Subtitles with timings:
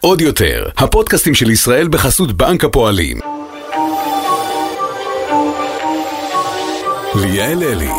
[0.00, 3.20] עוד יותר, הפודקאסטים של ישראל בחסות בנק הפועלים.
[7.14, 7.90] ליאל אלי,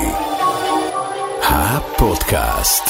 [1.42, 2.90] הפודקאסט.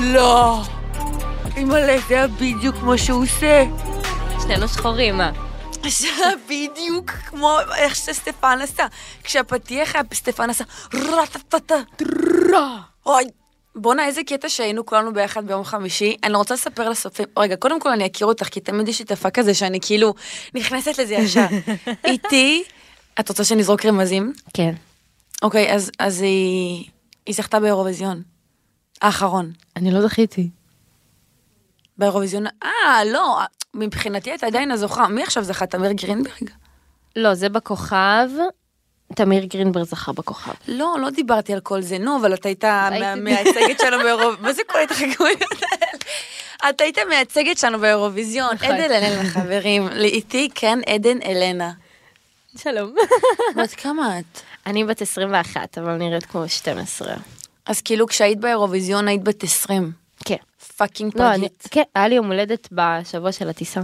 [0.00, 0.62] לא.
[1.56, 3.64] אימא'לה, זה היה בדיוק כמו שהוא עושה.
[4.42, 5.47] שנינו שחורים, מה?
[6.48, 8.86] בדיוק כמו איך שסטפן עשה.
[9.24, 11.74] כשהפתיח היה סטפן עשה רטטטה.
[13.06, 13.24] אוי.
[13.74, 16.16] בואנה, איזה קטע שהיינו כולנו ביחד ביום חמישי.
[16.24, 17.26] אני רוצה לספר לסופים.
[17.38, 20.14] רגע, קודם כל אני אכיר אותך, כי תמיד יש לי תפה כזה שאני כאילו
[20.54, 21.46] נכנסת לזה ישר.
[22.04, 22.64] איתי,
[23.20, 24.32] את רוצה שנזרוק רמזים?
[24.54, 24.74] כן.
[25.42, 26.84] אוקיי, אז, אז היא,
[27.26, 28.22] היא זכתה באירוויזיון.
[29.02, 29.52] האחרון.
[29.76, 30.50] אני לא זכיתי.
[31.98, 33.38] באירוויזיון, אה, לא,
[33.74, 35.08] מבחינתי את עדיין הזוכה.
[35.08, 35.66] מי עכשיו זכה?
[35.66, 36.50] תמיר גרינברג?
[37.16, 38.28] לא, זה בכוכב.
[39.14, 40.52] תמיר גרינברג זכה בכוכב.
[40.68, 44.36] לא, לא דיברתי על כל זה, נו, אבל את היית מה- הייתי- מייצגת שלנו באירוויזיון.
[44.46, 45.86] מה זה כל ההתחכמויות האלה?
[46.70, 48.54] את היית מייצגת שלנו באירוויזיון.
[48.54, 48.68] נכון.
[48.70, 49.88] עדן אלנה, חברים.
[49.88, 51.72] לאיתי כן עדן אלנה.
[52.58, 52.94] שלום.
[53.56, 54.40] בת כמה את?
[54.66, 57.14] אני בת 21, אבל נראית כמו 12.
[57.66, 59.92] אז כאילו כשהיית באירוויזיון היית בת 20.
[60.76, 61.68] fucking לא, אני, פגית.
[61.70, 63.80] כן, היה לי יום הולדת בשבוע של הטיסה.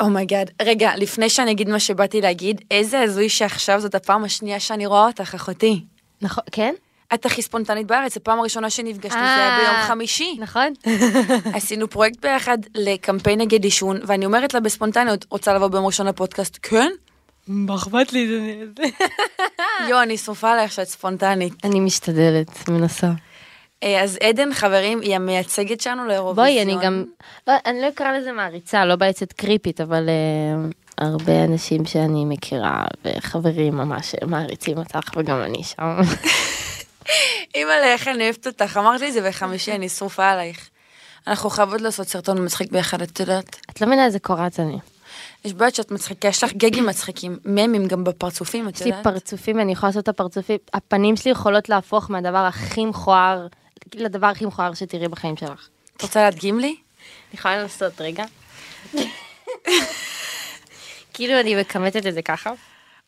[0.00, 0.50] oh my god.
[0.62, 5.06] רגע, לפני שאני אגיד מה שבאתי להגיד, איזה הזוי שעכשיו זאת הפעם השנייה שאני רואה
[5.06, 5.84] אותך, אחותי.
[6.22, 6.74] נכון, כן?
[7.14, 10.36] את הכי ספונטנית בארץ, הפעם הראשונה שנפגשנו זה אה, היה ביום חמישי.
[10.38, 10.72] נכון.
[11.56, 16.58] עשינו פרויקט ביחד לקמפיין נגד עישון, ואני אומרת לה בספונטניות, רוצה לבוא ביום ראשון לפודקאסט?
[16.62, 16.90] כן?
[17.48, 18.82] מה אכפת לי זה?
[19.88, 21.52] יואו, אני שרופה עלייך שאת ספונטנית.
[21.64, 23.10] אני משתדלת, מנסה.
[23.82, 26.46] אה, אז עדן, חברים, היא המייצגת שלנו לאירוויזיון.
[26.46, 27.04] בואי, אני גם,
[27.46, 32.84] לא, אני לא אקרא לזה מעריצה, לא בעצת קריפית, אבל אה, הרבה אנשים שאני מכירה
[33.04, 35.96] וחברים ממש מעריצים אותך, וגם אני שם.
[37.54, 38.76] אימא'לה, איך אני אוהבת אותך.
[38.76, 40.70] אמרת לי את זה בחמישי, אני שרופה עלייך.
[41.26, 43.56] אנחנו חייבות לעשות סרטון מצחיק ביחד, את יודעת?
[43.70, 44.78] את לא מבינה איזה קורת אני.
[45.44, 49.04] יש בעיות שאת מצחיקה, יש לך גגים מצחיקים, ממים גם בפרצופים, את יש לי יודעת?
[49.04, 53.46] פרצופים, אני יכולה לעשות את הפרצופים, הפנים שלי יכולות להפוך מהדבר הכי מכוער,
[53.94, 55.68] לדבר הכי מכוער שתראי בחיים שלך.
[55.96, 56.68] את רוצה להדגים לי?
[56.68, 56.76] אני
[57.38, 58.24] יכולה לנסות רגע.
[61.14, 62.50] כאילו אני מכמתת את זה ככה.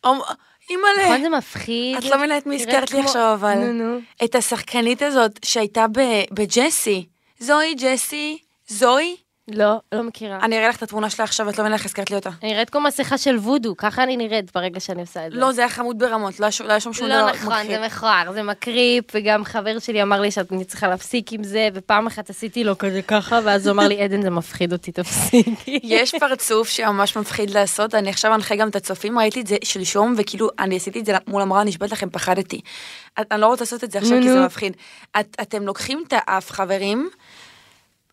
[0.06, 0.22] אומ-
[0.70, 1.04] אימא'לה.
[1.04, 1.96] נכון זה מפחיד.
[1.96, 3.54] את לא מבינה את מי הזכרת לי עכשיו, אבל...
[3.54, 3.98] נו נו.
[4.24, 5.86] את השחקנית הזאת שהייתה
[6.32, 7.06] בג'סי.
[7.38, 9.16] זוהי, ג'סי, זוהי.
[9.54, 10.38] לא, לא מכירה.
[10.42, 12.30] אני אראה לך את התמונה שלה עכשיו, את לא מבינה איך הזכרת לי אותה.
[12.42, 15.38] אני נראית כמו מסכה של וודו, ככה אני נראית ברגע שאני עושה את זה.
[15.38, 17.86] לא, זה היה חמוד ברמות, לא היה ש- לא שם שום דבר לא נכון, זה
[17.86, 22.30] מכוער, זה מקריפ, וגם חבר שלי אמר לי שאני צריכה להפסיק עם זה, ופעם אחת
[22.30, 25.80] עשיתי לו כזה ככה, ואז הוא אמר לי, עדן, זה מפחיד אותי, תפסיקי.
[25.98, 30.14] יש פרצוף שממש מפחיד לעשות, אני עכשיו אנחה גם את הצופים, ראיתי את זה שלשום,
[30.16, 32.60] וכאילו, אני עשיתי את זה מול המראה, נשבעת לכם, פחדתי.
[33.18, 34.40] אני לא רוצה לעשות את זה עכשיו, כי זה.
[34.44, 34.76] מפחיד.
[35.20, 37.10] את- אתם לוקחים את האף, חברים,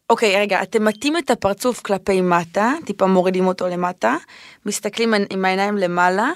[0.09, 4.16] אוקיי, רגע, אתם מטים את הפרצוף כלפי מטה, טיפה מורידים אותו למטה,
[4.66, 6.29] מסתכלים עם העיניים למעלה,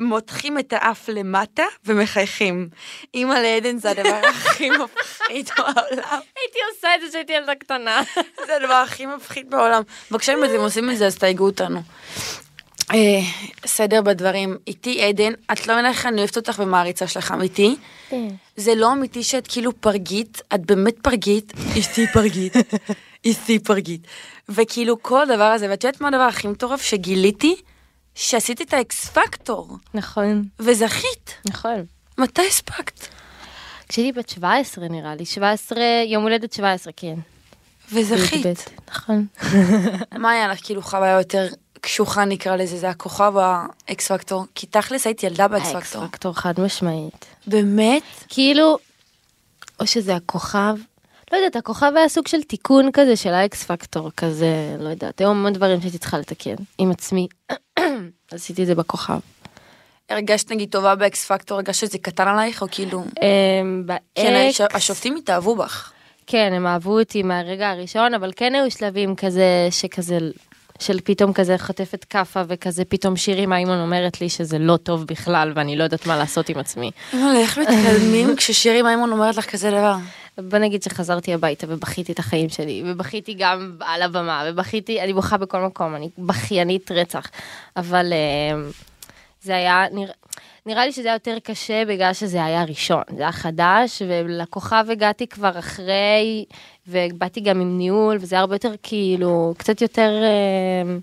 [0.00, 2.68] מותחים את האף למטה ומחייכים.
[3.14, 6.20] אימא לעדן זה הדבר הכי מפחיד בעולם.
[6.36, 8.02] הייתי עושה את זה כשהייתי ילדה קטנה.
[8.46, 9.82] זה הדבר הכי מפחיד בעולם.
[10.10, 11.80] בבקשה, אם אתם עושים את זה, אז תייגו אותנו.
[12.92, 13.20] אה,
[13.66, 14.56] סדר בדברים.
[14.66, 17.76] איתי עדן, את לא מבינה איך אני אוהבת אותך ומעריצה שלך אמיתי.
[18.56, 22.52] זה לא אמיתי שאת כאילו פרגית, את באמת פרגית, אשתי פרגית,
[23.30, 24.06] אשתי פרגית.
[24.48, 27.56] וכאילו כל הדבר הזה, ואת יודעת מה הדבר הכי מטורף שגיליתי?
[28.14, 31.34] שעשית את האקס פקטור, נכון, וזכית.
[31.48, 31.84] נכון.
[32.18, 33.06] מתי הספקת?
[33.88, 37.14] כשהייתי בת 17 נראה לי, 17, יום הולדת 17, כן.
[37.92, 38.46] וזכית.
[38.46, 38.54] י"ב,
[38.90, 39.26] נכון.
[40.22, 41.48] מה היה לך כאילו חוויה יותר
[41.84, 44.44] קשוחה נקרא לזה, זה הכוכב האקס פקטור?
[44.54, 46.06] כי תכלס היית ילדה באקס האקס פקטור.
[46.06, 47.26] פקטור חד משמעית.
[47.46, 48.02] באמת?
[48.28, 48.78] כאילו,
[49.80, 50.74] או שזה הכוכב,
[51.32, 55.30] לא יודעת, הכוכב היה סוג של תיקון כזה של האקס פקטור, כזה, לא יודעת, היו
[55.30, 57.28] המון דברים שהייתי צריכה לתקן עם עצמי.
[58.32, 59.18] עשיתי את זה בכוכב.
[60.10, 63.00] הרגשת נגיד טובה באקס פקטור, הרגשת שזה קטן עלייך או כאילו?
[63.00, 63.84] אמ,
[64.14, 65.92] כן, באקס, הש- השופטים התאהבו בך.
[66.26, 70.18] כן, הם אהבו אותי מהרגע הראשון, אבל כן היו שלבים כזה, שכזה,
[70.78, 75.52] של פתאום כזה חוטפת כאפה, וכזה פתאום שירי מהאימון אומרת לי שזה לא טוב בכלל,
[75.56, 76.90] ואני לא יודעת מה לעשות עם עצמי.
[77.12, 79.96] אימא'לה, איך מתקדמים כששירי מימון אומרת לך כזה דבר?
[80.38, 85.36] בוא נגיד שחזרתי הביתה ובכיתי את החיים שלי, ובכיתי גם על הבמה, ובכיתי, אני בוכה
[85.36, 87.30] בכל מקום, אני בכיינית רצח.
[87.76, 88.70] אבל אה,
[89.42, 90.12] זה היה, נרא,
[90.66, 95.26] נראה לי שזה היה יותר קשה בגלל שזה היה ראשון, זה היה חדש, ולכוכב הגעתי
[95.26, 96.44] כבר אחרי,
[96.88, 100.10] ובאתי גם עם ניהול, וזה היה הרבה יותר כאילו, קצת יותר...
[100.22, 100.96] אה,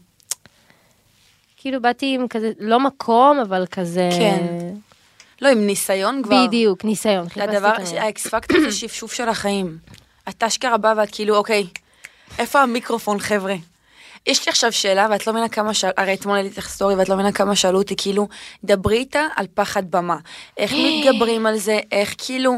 [1.58, 4.10] כאילו באתי עם כזה, לא מקום, אבל כזה...
[4.12, 4.74] כן.
[5.42, 6.48] לא, עם ניסיון כבר.
[6.48, 7.28] בדיוק, ניסיון.
[7.36, 7.74] הדבר.
[7.98, 9.78] האקס פקטור זה שפשוף של החיים.
[10.30, 11.68] את אשכרה באה ואת כאילו, אוקיי,
[12.40, 13.56] איפה המיקרופון, חבר'ה?
[14.27, 15.91] יש לי עכשיו שאלה, ואת לא מבינה כמה שאל...
[15.97, 18.27] הרי אתמול העליתי לך סטורי, ואת לא מבינה כמה שאלו אותי, כאילו,
[18.63, 20.18] דברי איתה על פחד במה.
[20.57, 22.53] איך מתגברים על זה, איך כאילו...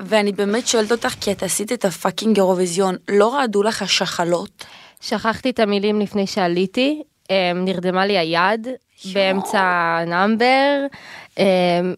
[0.00, 4.64] ואני באמת שואלת אותך, כי את עשית את ה fucking אירוויזיון, לא רעדו לך השחלות?
[5.00, 8.68] שכחתי את המילים לפני שעליתי, אמ, נרדמה לי היד
[9.12, 10.86] באמצע ה number,
[11.38, 11.44] אמ,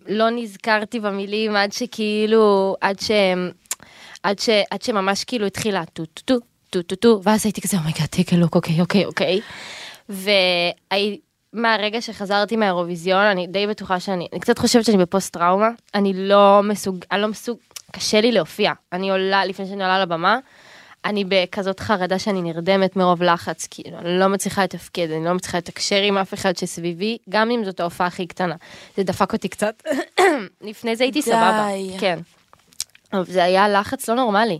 [0.08, 3.10] לא נזכרתי במילים עד שכאילו, עד ש...
[4.22, 6.34] עד, ש, עד שממש כאילו התחילה טו טו טו
[6.74, 9.40] טו טו טו ואז הייתי כזה oh my god take look אוקיי אוקיי אוקיי
[11.54, 16.60] ומהרגע שחזרתי מהאירוויזיון אני די בטוחה שאני אני קצת חושבת שאני בפוסט טראומה אני לא
[16.64, 17.58] מסוג אני לא מסוג
[17.92, 20.38] קשה לי להופיע אני עולה לפני שאני עולה לבמה
[21.04, 25.58] אני בכזאת חרדה שאני נרדמת מרוב לחץ, כאילו, אני לא מצליחה לתפקד, אני לא מצליחה
[25.58, 28.54] לתקשר עם אף אחד שסביבי, גם אם זאת ההופעה הכי קטנה.
[28.96, 29.82] זה דפק אותי קצת.
[30.60, 31.26] לפני זה הייתי די.
[31.26, 31.68] סבבה,
[32.00, 32.18] כן.
[33.22, 34.58] זה היה לחץ לא נורמלי.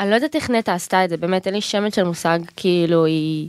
[0.00, 3.04] אני לא יודעת איך נטע עשתה את זה, באמת, אין לי שמץ של מושג, כאילו,
[3.04, 3.48] היא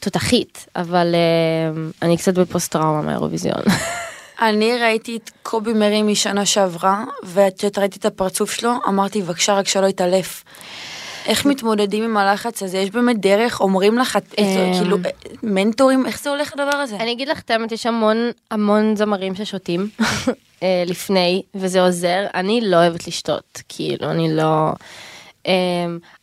[0.00, 3.62] תותחית, אבל אה, אני קצת בפוסט טראומה מהאירוויזיון.
[4.48, 9.68] אני ראיתי את קובי מרי משנה שעברה, וכשאת ראיתי את הפרצוף שלו, אמרתי, בבקשה, רק
[9.68, 10.44] שלא יתעלף.
[11.26, 12.78] איך מתמודדים עם הלחץ הזה?
[12.78, 13.60] יש באמת דרך?
[13.60, 14.44] אומרים לך, אמ.
[14.78, 14.96] כאילו,
[15.42, 16.06] מנטורים?
[16.06, 16.96] איך זה הולך הדבר הזה?
[16.96, 19.88] אני אגיד לך את האמת, יש המון המון זמרים ששותים
[20.62, 22.26] אה, לפני, וזה עוזר.
[22.34, 24.72] אני לא אוהבת לשתות, כאילו, אני לא...
[25.46, 25.52] אה,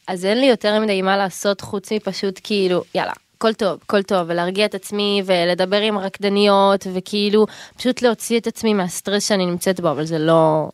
[0.08, 3.14] אז אין לי יותר מדי מה לעשות חוץ מפשוט כאילו, יאללה.
[3.42, 7.46] הכל טוב, הכל טוב, ולהרגיע את עצמי ולדבר עם רקדניות וכאילו
[7.78, 10.70] פשוט להוציא את עצמי מהסטרס שאני נמצאת בו, אבל זה לא,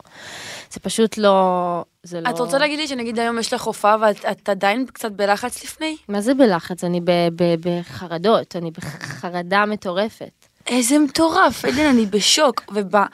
[0.71, 2.29] זה פשוט לא, זה לא...
[2.29, 5.97] את רוצה להגיד לי שנגיד היום יש לך הופעה ואת את עדיין קצת בלחץ לפני?
[6.07, 6.83] מה זה בלחץ?
[6.83, 10.47] אני ב- ב- בחרדות, אני בחרדה מטורפת.
[10.67, 12.63] איזה מטורף, עדן, אני בשוק.
[12.73, 13.05] ובא,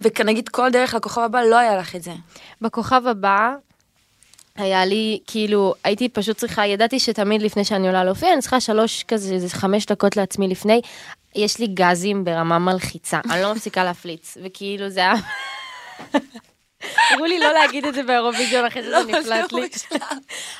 [0.00, 2.12] וכנגיד כל הדרך לכוכב הבא לא היה לך את זה.
[2.60, 3.54] בכוכב הבא
[4.56, 9.04] היה לי כאילו הייתי פשוט צריכה ידעתי שתמיד לפני שאני עולה להופיע אני צריכה שלוש
[9.08, 10.80] כזה איזה חמש דקות לעצמי לפני
[11.34, 15.14] יש לי גזים ברמה מלחיצה אני לא מפסיקה להפליץ וכאילו זה היה.
[17.12, 19.68] אמרו לי לא להגיד את זה באירוויזיון אחרי שזה נפלט לי.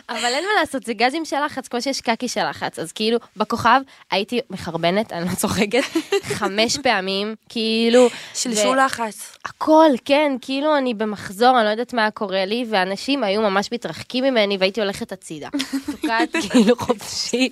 [0.08, 3.19] אבל אין מה לעשות זה גזים של לחץ כמו שיש קקי של לחץ אז כאילו
[3.37, 3.81] בכוכב
[4.11, 5.82] הייתי מחרבנת אני לא צוחקת
[6.38, 9.37] חמש פעמים כאילו שלשול לחץ.
[9.44, 14.25] הכל, כן, כאילו אני במחזור, אני לא יודעת מה קורה לי, ואנשים היו ממש מתרחקים
[14.25, 15.49] ממני והייתי הולכת הצידה.
[15.93, 17.49] תוקעת כאילו חופשי.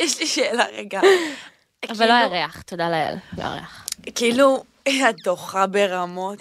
[0.00, 1.00] יש לי שאלה רגע.
[1.88, 3.86] אבל לא היה ריח, תודה לאל, לא היה ריח.
[4.14, 4.64] כאילו,
[5.10, 6.38] את דוחה ברמות.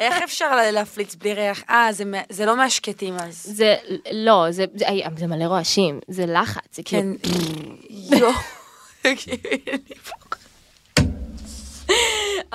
[0.00, 1.62] איך אפשר לה- להפליץ בלי ריח?
[1.70, 3.42] אה, זה זה לא מהשקטים אז.
[3.42, 3.74] זה,
[4.12, 4.84] לא, זה, זה,
[5.16, 7.06] זה מלא רועשים, זה לחץ, זה כן.
[7.22, 8.18] כאילו...
[8.18, 8.32] יואו.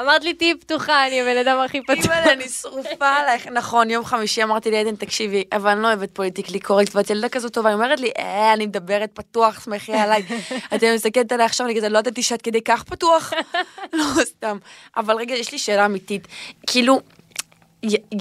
[0.01, 1.96] אמרת לי תהיי פתוחה, אני הבן אדם הכי פתוח.
[1.96, 3.48] אימא'לה, אני שרופה עלייך.
[3.48, 7.30] נכון, יום חמישי אמרתי לי, עדן, תקשיבי, אבל אני לא אוהבת פוליטיקלי קורקט, ואת ילדה
[7.30, 10.24] כזאת טובה, היא אומרת לי, אה, אני מדברת פתוח, שמחי עליי.
[10.75, 13.34] אתם מסתכלת עליי עכשיו, אני כזה, לא ידעתי שאת כדי כך פתוח.
[13.94, 14.57] לא, סתם.
[14.98, 16.28] אבל רגע, יש לי שאלה אמיתית.
[16.68, 17.01] כאילו,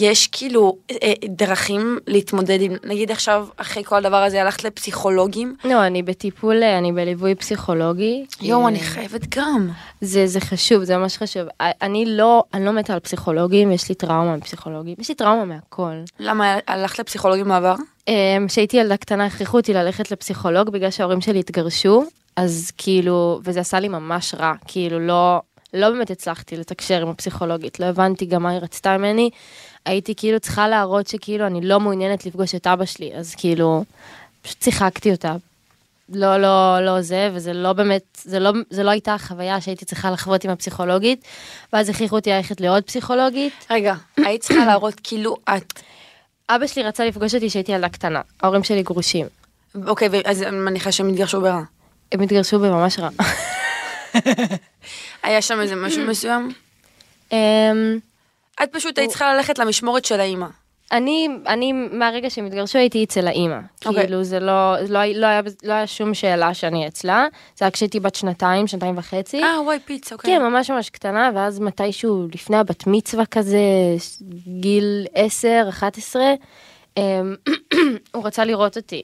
[0.00, 5.54] יש כאילו אה, דרכים להתמודד עם, נגיד עכשיו, אחרי כל הדבר הזה, הלכת לפסיכולוגים?
[5.64, 8.24] לא, אני בטיפול, אני בליווי פסיכולוגי.
[8.42, 9.70] יואו, אני אה, חייבת גם.
[10.00, 11.42] זה, זה חשוב, זה ממש חשוב.
[11.60, 15.94] אני לא, אני לא מתה על פסיכולוגים, יש לי טראומה מפסיכולוגים, יש לי טראומה מהכל.
[16.20, 17.74] למה הלכת לפסיכולוגים בעבר?
[18.08, 22.04] אמ, כשהייתי ילדה קטנה הכריחו אותי ללכת לפסיכולוג בגלל שההורים שלי התגרשו,
[22.36, 25.40] אז כאילו, וזה עשה לי ממש רע, כאילו לא,
[25.74, 29.30] לא באמת הצלחתי לתקשר עם הפסיכולוגית, לא הבנתי גם מה היא רצתה ממני,
[29.84, 33.84] הייתי כאילו צריכה להראות שכאילו אני לא מעוניינת לפגוש את אבא שלי, אז כאילו,
[34.42, 35.36] פשוט שיחקתי אותה.
[36.08, 40.10] לא, לא, לא זה, וזה לא באמת, זה לא, זה לא הייתה החוויה שהייתי צריכה
[40.10, 41.24] לחוות עם הפסיכולוגית,
[41.72, 43.52] ואז הכריחו אותי ללכת לעוד פסיכולוגית.
[43.70, 43.94] רגע,
[44.26, 45.80] היית צריכה להראות כאילו את
[46.48, 49.26] אבא שלי רצה לפגוש אותי כשהייתי ילדה קטנה, ההורים שלי גרושים.
[49.86, 51.62] אוקיי, אז אני מניחה שהם התגרשו ברע.
[52.12, 53.08] הם התגרשו בממש רע.
[55.22, 56.52] היה שם איזה משהו מסוים?
[57.32, 57.98] אמ,
[58.62, 60.46] את פשוט היית צריכה ללכת למשמורת של האימא.
[60.92, 63.58] אני, אני מהרגע שהם התגרשו הייתי אצל האימא.
[63.86, 64.02] אוקיי.
[64.02, 67.26] כאילו זה לא, לא, לא, היה, לא היה שום שאלה שאני אצלה.
[67.56, 69.42] זה היה כשהייתי בת שנתיים, שנתיים וחצי.
[69.42, 70.36] אה, וואי, פיץ, אוקיי.
[70.36, 73.58] כן, ממש ממש קטנה, ואז מתישהו לפני הבת מצווה כזה,
[74.60, 76.22] גיל 10, 11,
[76.96, 77.34] אמ,
[78.14, 79.02] הוא רצה לראות אותי.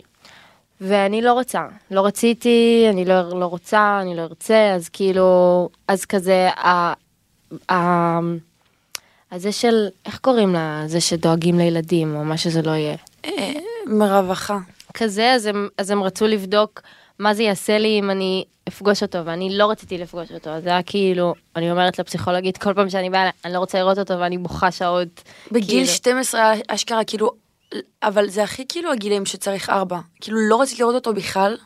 [0.81, 6.05] ואני לא רוצה, לא רציתי, אני לא, לא רוצה, אני לא ארצה, אז כאילו, אז
[6.05, 6.93] כזה, ה...
[7.73, 8.19] ה...
[9.33, 12.97] הזה של, איך קוראים לה, זה שדואגים לילדים, או מה שזה לא יהיה.
[13.25, 13.53] אה,
[13.87, 14.59] מרווחה.
[14.95, 16.83] כזה, אז הם, אז הם רצו לבדוק
[17.19, 20.71] מה זה יעשה לי אם אני אפגוש אותו, ואני לא רציתי לפגוש אותו, אז זה
[20.71, 24.39] היה כאילו, אני אומרת לפסיכולוגית כל פעם שאני באה, אני לא רוצה לראות אותו ואני
[24.39, 25.23] בוכה שעות.
[25.53, 25.87] בגיל כאילו.
[25.87, 27.31] 12 אשכרה כאילו,
[28.03, 29.99] אבל זה הכי כאילו הגילים שצריך ארבע.
[30.21, 31.57] כאילו לא רציתי לראות אותו בכלל.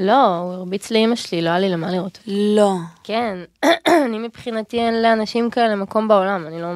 [0.00, 2.18] לא, הוא הרביץ לאמא שלי, לא היה לי למה לראות.
[2.26, 2.74] לא.
[3.04, 3.38] כן,
[4.06, 6.68] אני מבחינתי אין לאנשים כאלה מקום בעולם, אני לא...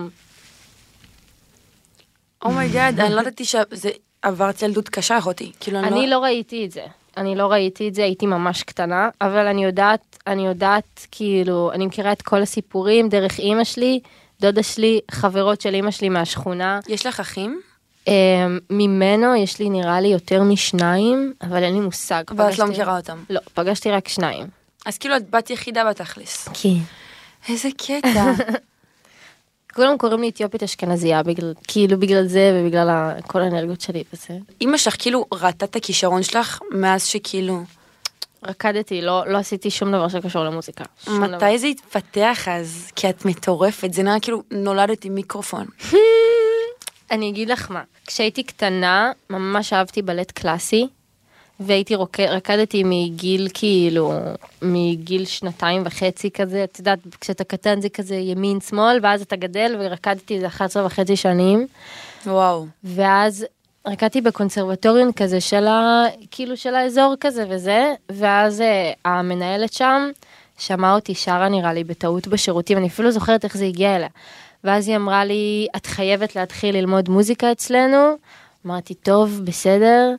[2.44, 3.90] oh my god, אני לא ידעתי שזה
[4.22, 5.52] עברת ילדות קשה אחותי.
[5.60, 6.84] כאילו אני לא ראיתי את זה.
[7.16, 11.86] אני לא ראיתי את זה, הייתי ממש קטנה, אבל אני יודעת, אני יודעת, כאילו, אני
[11.86, 14.00] מכירה את כל הסיפורים דרך אימא שלי,
[14.40, 16.80] דודה שלי, חברות של אימא שלי מהשכונה.
[16.88, 17.60] יש לך אחים?
[18.06, 18.10] Um,
[18.70, 22.24] ממנו יש לי נראה לי יותר משניים, אבל אין לי מושג.
[22.30, 23.18] אבל את לא מכירה אותם.
[23.30, 24.46] לא, פגשתי רק שניים.
[24.86, 26.48] אז כאילו את בת יחידה בתכלס.
[26.62, 26.78] כן.
[27.48, 28.32] איזה קטע.
[29.74, 34.38] כולם קוראים לי אתיופית אשכנזייה, בגלל, כאילו בגלל זה ובגלל כל האנרגיות שלי וזה.
[34.60, 37.62] אמא שלך כאילו ראתה את הכישרון שלך מאז שכאילו,
[38.46, 40.84] רקדתי, לא, לא עשיתי שום דבר שקשור למוזיקה.
[41.04, 41.36] שום דבר.
[41.36, 42.90] מתי זה התפתח אז?
[42.96, 45.66] כי את מטורפת, זה נראה כאילו נולדת עם מיקרופון.
[47.10, 50.88] אני אגיד לך מה, כשהייתי קטנה, ממש אהבתי בלט קלאסי,
[51.60, 54.12] והייתי רוקד, רקדתי מגיל כאילו,
[54.62, 59.76] מגיל שנתיים וחצי כזה, את יודעת, כשאתה קטן זה כזה ימין שמאל, ואז אתה גדל,
[59.80, 61.66] ורקדתי איזה 11 וחצי שנים,
[62.26, 62.66] וואו.
[62.84, 63.46] ואז
[63.86, 66.04] רקדתי בקונסרבטוריון כזה של ה...
[66.30, 70.10] כאילו של האזור כזה וזה, ואז אה, המנהלת שם
[70.58, 74.08] שמעה אותי שרה נראה לי בטעות בשירותים, אני אפילו זוכרת איך זה הגיע אליה.
[74.64, 78.16] ואז היא אמרה לי, את חייבת להתחיל ללמוד מוזיקה אצלנו.
[78.66, 80.14] אמרתי, טוב, בסדר.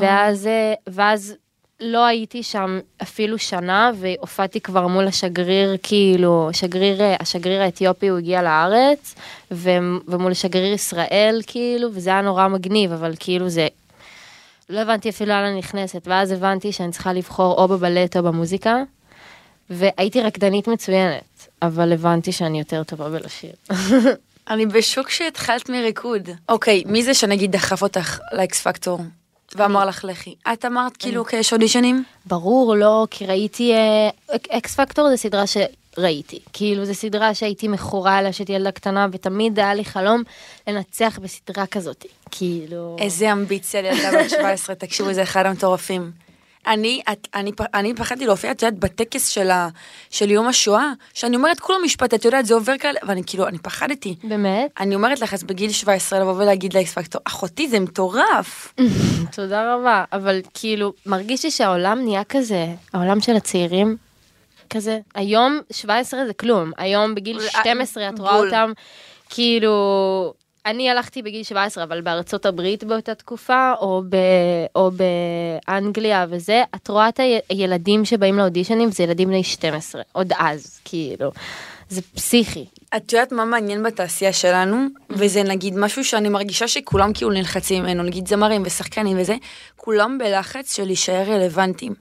[0.00, 1.34] ואז, אה, ואז
[1.80, 8.18] לא הייתי שם אפילו שנה, והופעתי כבר מול השגריר, כאילו, שגריר, אה, השגריר האתיופי הוא
[8.18, 9.14] הגיע לארץ,
[9.50, 9.70] ו,
[10.08, 13.68] ומול שגריר ישראל, כאילו, וזה היה נורא מגניב, אבל כאילו זה...
[14.70, 18.76] לא הבנתי אפילו לאן אני נכנסת, ואז הבנתי שאני צריכה לבחור או בבלט או במוזיקה,
[19.70, 23.52] והייתי רקדנית מצוינת, אבל הבנתי שאני יותר טובה בלשיר.
[24.50, 26.28] אני בשוק שהתחלת מריקוד.
[26.48, 29.00] אוקיי, מי זה שנגיד דחף אותך לאקס פקטור?
[29.54, 30.34] ואמר לך לכי.
[30.52, 32.04] את אמרת כאילו, יש אודישנים?
[32.26, 36.38] ברור, לא, כי ראיתי, אה, אקס פקטור זה סדרה שראיתי.
[36.52, 40.22] כאילו, זו סדרה שהייתי מכורה אליה כשהייתי ילדה קטנה, ותמיד היה לי חלום
[40.66, 42.06] לנצח בסדרה כזאת.
[42.30, 42.96] כאילו...
[42.98, 46.10] איזה אמביציה לילדה בת 17, תקשיבו, זה אחד המטורפים.
[46.66, 49.68] אני, את, אני, אני פחדתי להופיע, את יודעת, בטקס של, ה,
[50.10, 53.58] של יום השואה, שאני אומרת כולו משפט, את יודעת, זה עובר כאלה, ואני כאילו, אני
[53.58, 54.16] פחדתי.
[54.24, 54.70] באמת?
[54.80, 58.74] אני אומרת לך, אז בגיל 17 לבוא ולהגיד לאקס פקטור, אחותי, זה מטורף.
[59.36, 60.04] תודה רבה.
[60.12, 63.96] אבל כאילו, מרגיש לי שהעולם נהיה כזה, העולם של הצעירים,
[64.70, 64.98] כזה.
[65.14, 66.70] היום 17 זה כלום.
[66.78, 67.48] היום בגיל בול.
[67.48, 68.36] 12 את רואה.
[68.36, 68.72] אותם,
[69.30, 70.34] כאילו...
[70.66, 74.16] אני הלכתי בגיל 17, אבל בארצות הברית באותה תקופה, או, ב,
[74.74, 80.80] או באנגליה וזה, את רואה את הילדים שבאים לאודישנים, זה ילדים בני 12, עוד אז,
[80.84, 81.32] כאילו.
[81.88, 82.64] זה פסיכי.
[82.96, 88.02] את יודעת מה מעניין בתעשייה שלנו, וזה נגיד משהו שאני מרגישה שכולם כאילו נלחצים ממנו,
[88.02, 89.36] נגיד זמרים ושחקנים וזה,
[89.76, 91.94] כולם בלחץ של להישאר רלוונטיים.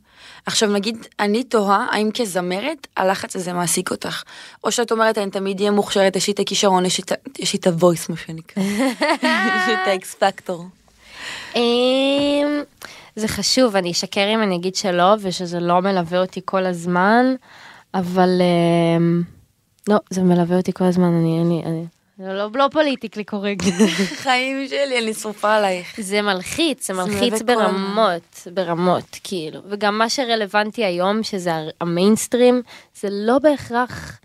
[0.45, 4.23] עכשיו נגיד, אני תוהה האם כזמרת הלחץ הזה מעסיק אותך,
[4.63, 8.09] או שאת אומרת אני תמיד אהיה מוכשרת, יש לי את הכישרון, יש לי את הוויס
[8.09, 10.65] מה שנקרא, יש לי את האקס פקטור.
[11.55, 12.61] אמ,
[13.15, 17.25] זה חשוב, אני אשקר אם אני אגיד שלא, ושזה לא מלווה אותי כל הזמן,
[17.93, 19.23] אבל אמ,
[19.87, 23.63] לא, זה מלווה אותי כל הזמן, אני, אני, אני, זה לא, לא politically correct.
[24.23, 26.01] חיים שלי, אני שרופה עלייך.
[26.01, 29.61] זה מלחיץ, זה מלחיץ ברמות, ברמות, כאילו.
[29.69, 31.51] וגם מה שרלוונטי היום, שזה
[31.81, 32.61] המיינסטרים,
[32.95, 34.19] זה לא בהכרח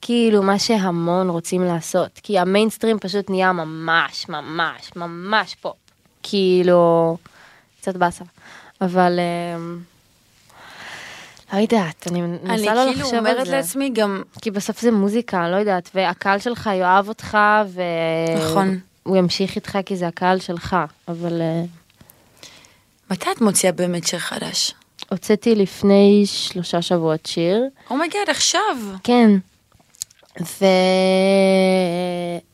[0.00, 2.20] כאילו מה שהמון רוצים לעשות.
[2.22, 5.76] כי המיינסטרים פשוט נהיה ממש, ממש, ממש פופ.
[6.22, 7.16] כאילו,
[7.80, 8.24] קצת באסה.
[8.80, 9.18] אבל...
[9.56, 9.91] אמ,
[11.52, 13.52] לא יודעת, אני אני מנסה לא כאילו לחשוב על אומרת זה.
[13.52, 17.82] לעצמי גם, כי בסוף זה מוזיקה, לא יודעת, והקהל שלך יאהב אותך, ו...
[18.36, 18.78] נכון.
[19.02, 20.76] הוא ימשיך איתך כי זה הקהל שלך,
[21.08, 21.62] אבל אה,
[23.10, 24.74] מתי את מוציאה באמת שיר חדש?
[25.10, 28.76] הוצאתי לפני שלושה שבועות שיר, oh my god, עכשיו.
[29.04, 29.30] כן,
[30.40, 30.64] ו...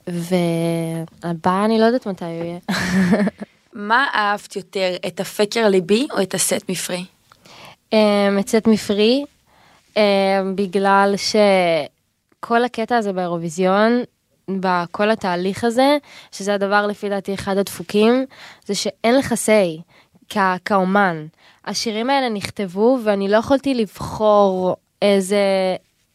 [0.09, 2.59] והבא אני לא יודעת מתי הוא יהיה.
[3.73, 7.05] מה אהבת יותר, את ה Feker Libi או את ה Set Me Free?
[8.33, 9.25] Set Me Free,
[9.97, 10.03] אה,
[10.55, 14.03] בגלל שכל הקטע הזה באירוויזיון,
[14.49, 15.97] בכל התהליך הזה,
[16.33, 18.27] שזה הדבר לפי דעתי אחד הדפוקים,
[18.67, 19.83] זה שאין לך say
[20.29, 21.27] כ- כאומן.
[21.65, 25.43] השירים האלה נכתבו ואני לא יכולתי לבחור איזה,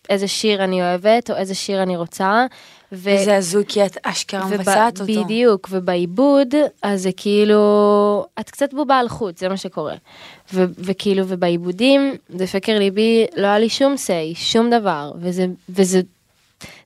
[0.10, 2.46] איזה שיר אני אוהבת או איזה שיר אני רוצה,
[2.94, 5.24] ו- וזה הזוי כי את אשכרה וב- מבצעת אותו.
[5.24, 6.48] בדיוק, ובעיבוד,
[6.82, 7.60] אז זה כאילו,
[8.40, 9.96] את קצת בובה על חוט, זה מה שקורה.
[10.54, 16.02] ו- וכאילו, ובעיבודים, זה פקר ליבי, לא היה לי שום say, שום דבר, וזה, וזה,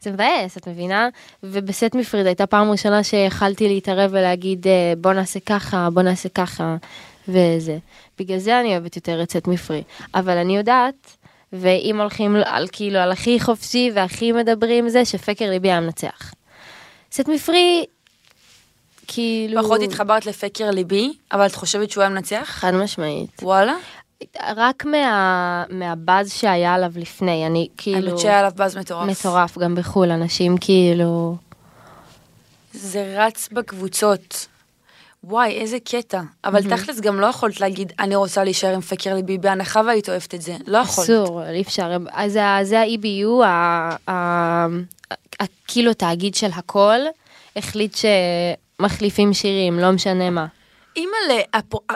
[0.01, 1.09] זה מבאס, את מבינה?
[1.43, 6.75] ובסט מפריד הייתה פעם ראשונה שיכלתי להתערב ולהגיד, אה, בוא נעשה ככה, בוא נעשה ככה,
[7.27, 7.77] וזה.
[8.19, 9.83] בגלל זה אני אוהבת יותר את סט מפרי.
[10.15, 11.17] אבל אני יודעת,
[11.53, 16.31] ואם הולכים על כאילו על הכי חופשי והכי מדברים זה, שפקר ליבי היה מנצח.
[17.11, 17.85] סט מפרי,
[19.07, 19.63] כאילו...
[19.63, 22.45] פחות התחברת לפקר ליבי, אבל את חושבת שהוא היה מנצח?
[22.45, 23.41] חד משמעית.
[23.43, 23.75] וואלה?
[24.55, 28.07] רק מה, מהבאז שהיה עליו לפני, אני כאילו...
[28.07, 29.09] האמת שהיה עליו באז מטורף.
[29.09, 31.35] מטורף, גם בחו"ל, אנשים כאילו...
[32.73, 34.47] זה רץ בקבוצות.
[35.29, 36.21] וואי, איזה קטע.
[36.43, 40.35] אבל תכלס גם לא יכולת להגיד, אני רוצה להישאר עם פקר ליבי, בהנחה והיית אוהבת
[40.35, 40.55] את זה.
[40.67, 41.09] לא יכולת.
[41.09, 41.97] אסור, אי אפשר.
[42.11, 43.45] אז זה ה-EBU,
[45.67, 46.99] כאילו תאגיד של הכל,
[47.55, 47.97] החליט
[48.79, 50.45] שמחליפים שירים, לא משנה מה.
[50.95, 51.41] אימא'לה,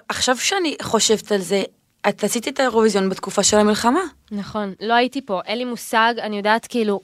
[0.09, 1.63] עכשיו שאני חושבת על זה,
[2.09, 4.01] את עשית את האירוויזיון בתקופה של המלחמה.
[4.31, 6.99] נכון, לא הייתי פה, אין לי מושג, אני יודעת כאילו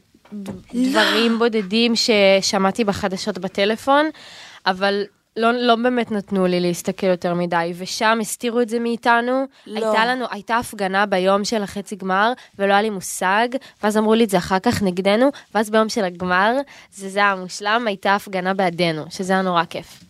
[0.73, 4.09] דברים בודדים ששמעתי בחדשות בטלפון,
[4.65, 5.03] אבל
[5.37, 9.45] לא, לא באמת נתנו לי להסתכל יותר מדי, ושם הסתירו את זה מאיתנו.
[9.67, 9.85] לא.
[9.85, 13.47] הייתה לנו, הייתה הפגנה ביום של החצי גמר, ולא היה לי מושג,
[13.83, 16.57] ואז אמרו לי את זה אחר כך נגדנו, ואז ביום של הגמר,
[16.93, 20.06] זה זה היה מושלם, הייתה הפגנה בעדנו, שזה היה נורא כיף.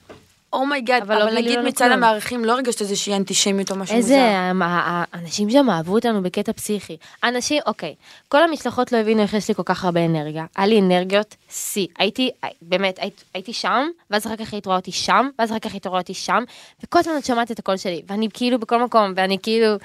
[0.54, 1.92] oh my god, אבל לא אבל נגיד מצד.
[1.92, 4.14] המעריצים לא הרגשת איזושהי אנטישמיות או משהו מוזר.
[4.14, 6.98] איזה, האנשים שם אהבו אותנו בקטע פסיכי.
[7.24, 7.96] אנשים, אוקיי,
[8.28, 10.46] כל המשלחות לא הבינו איך יש לי כל כך הרבה אנרגיה.
[10.56, 11.88] היה לי אנרגיות שיא.
[12.00, 15.74] הייתי, באמת, הייתי, הייתי שם, ואז אחר כך היית רואה אותי שם, ואז אחר כך
[15.74, 16.44] היית רואה אותי שם,
[16.84, 19.76] וכל הזמן את שמעת את הקול שלי, ואני כאילו בכל מקום, ואני כאילו...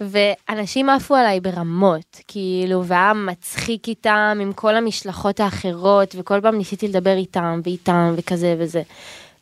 [0.00, 6.88] ואנשים עפו עליי ברמות, כאילו, והיה מצחיק איתם עם כל המשלחות האחרות, וכל פעם ניסיתי
[6.88, 8.82] לדבר איתם, ואיתם, וכזה וזה.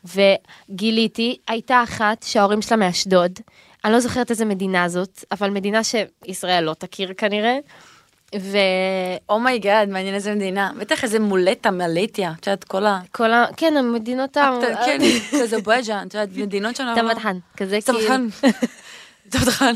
[0.05, 3.39] וגיליתי, הייתה אחת שההורים שלה מאשדוד,
[3.85, 7.57] אני לא זוכרת איזה מדינה זאת, אבל מדינה שישראל לא תכיר כנראה.
[8.35, 8.49] וכל
[9.29, 10.71] אומייגאד, מעניין איזה מדינה.
[10.79, 12.99] בטח איזה מולטה מליטיה, את יודעת, כל ה...
[13.33, 13.45] ה...
[13.57, 14.59] כן, המדינות ה...
[14.85, 14.97] כן,
[15.43, 16.95] אזרבייג'אן, את יודעת, מדינות שלנו.
[16.95, 17.99] טבחן, כזה כאילו.
[17.99, 18.27] טבחן.
[19.29, 19.73] טבחן.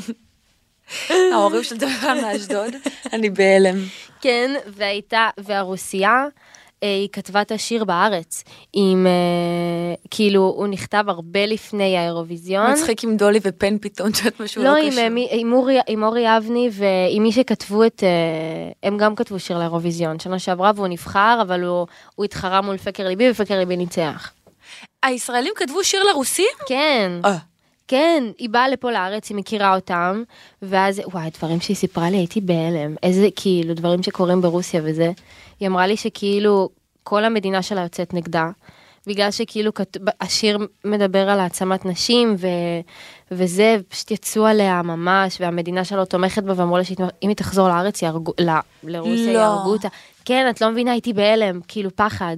[1.34, 2.73] ההורים של טבחן מאשדוד,
[3.13, 3.75] אני בהלם.
[4.21, 6.28] כן, והייתה, והרוסייה, אה,
[6.81, 12.71] היא כתבה את השיר בארץ, עם, אה, כאילו, הוא נכתב הרבה לפני האירוויזיון.
[12.71, 15.01] מצחיק עם דולי ופן פתאום, את יודעת משהו לא, לא עם, קשור.
[15.03, 18.09] אה, מי- עם, אורי, עם אורי אבני ועם מי שכתבו את, אה,
[18.89, 23.07] הם גם כתבו שיר לאירוויזיון, שנה שעברה והוא נבחר, אבל הוא, הוא התחרה מול פקר
[23.07, 24.31] ליבי ופקר ליבי ניצח.
[25.03, 26.45] הישראלים כתבו שיר לרוסים?
[26.67, 27.37] כן, אה.
[27.88, 30.23] כן, היא באה לפה לארץ, היא מכירה אותם,
[30.62, 32.95] ואז, וואי, דברים שהיא סיפרה לי, הייתי בהלם.
[33.04, 35.12] איזה, כאילו, דברים שקורים ברוסיה וזה.
[35.60, 36.69] היא אמרה לי שכאילו,
[37.04, 38.50] כל המדינה שלה יוצאת נגדה,
[39.08, 39.71] בגלל שכאילו,
[40.21, 42.47] השיר מדבר על העצמת נשים, ו,
[43.32, 48.02] וזה, פשוט יצאו עליה ממש, והמדינה שלה תומכת בה, ואמרו לה שאם היא תחזור לארץ,
[48.02, 48.50] יהרגו, ל,
[48.84, 49.39] לרוסיה, לא.
[49.39, 49.88] יהרגו אותה.
[50.26, 52.38] כן, את לא מבינה, הייתי בהלם, כאילו, פחד.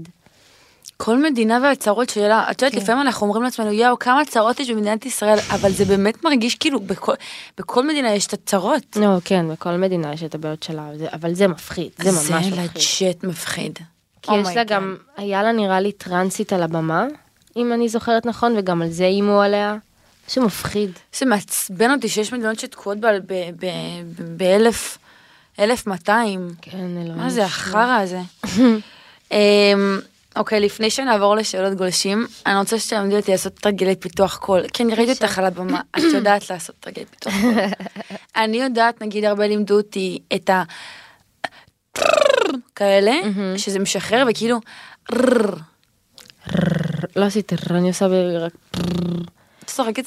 [1.01, 2.81] כל מדינה והצהרות שלה, את יודעת, כן.
[2.83, 6.79] לפעמים אנחנו אומרים לעצמנו, יואו, כמה צרות יש במדינת ישראל, אבל זה באמת מרגיש כאילו,
[6.79, 7.13] בכל-
[7.57, 8.95] בכל מדינה יש את הצרות.
[8.95, 12.35] לא, כן, בכל מדינה יש את הבעיות שלה, זה- אבל זה מפחיד, זה ממש זה
[12.35, 12.53] מפחיד.
[13.13, 13.79] לג'ט מפחיד.
[14.21, 14.65] כי יש Oh my לה God.
[14.65, 17.05] גם, היה לה נראה לי טרנסית על הבמה,
[17.57, 19.75] אם אני זוכרת נכון, וגם על זה איימו עליה.
[20.29, 20.91] משהו מפחיד.
[21.19, 22.97] זה מעצבן אותי שיש מדינות שתקועות
[24.37, 24.97] באלף,
[25.59, 26.47] אלף מאתיים.
[26.61, 27.17] כן, אלוהים.
[27.17, 28.19] מה זה החרא הזה?
[30.35, 34.67] אוקיי, לפני שנעבור לשאלות גולשים, אני רוצה שתלמדי אותי לעשות תרגילי פיתוח קול.
[34.67, 37.53] כי אני ראיתי אותך על הבמה, את יודעת לעשות תרגילי פיתוח קול.
[38.43, 40.63] אני יודעת, נגיד, הרבה לימדו אותי את ה...
[42.75, 43.13] כאלה,
[43.57, 44.59] שזה משחרר וכאילו...
[47.15, 48.07] לא עשיתי רר, אני עושה.
[48.39, 48.53] רק...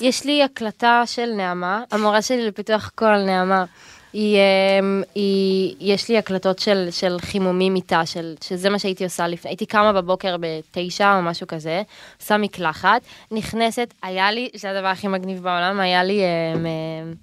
[0.00, 3.64] יש לי הקלטה של נעמה, המורה שלי לפיתוח קול, נעמה.
[4.12, 4.38] היא,
[4.80, 9.50] אמ, היא, יש לי הקלטות של, של חימומים איתה, של, שזה מה שהייתי עושה לפני,
[9.50, 11.82] הייתי קמה בבוקר בתשע או משהו כזה,
[12.20, 17.14] עושה מקלחת, נכנסת, היה לי, זה הדבר הכי מגניב בעולם, היה לי, אמ, אמ,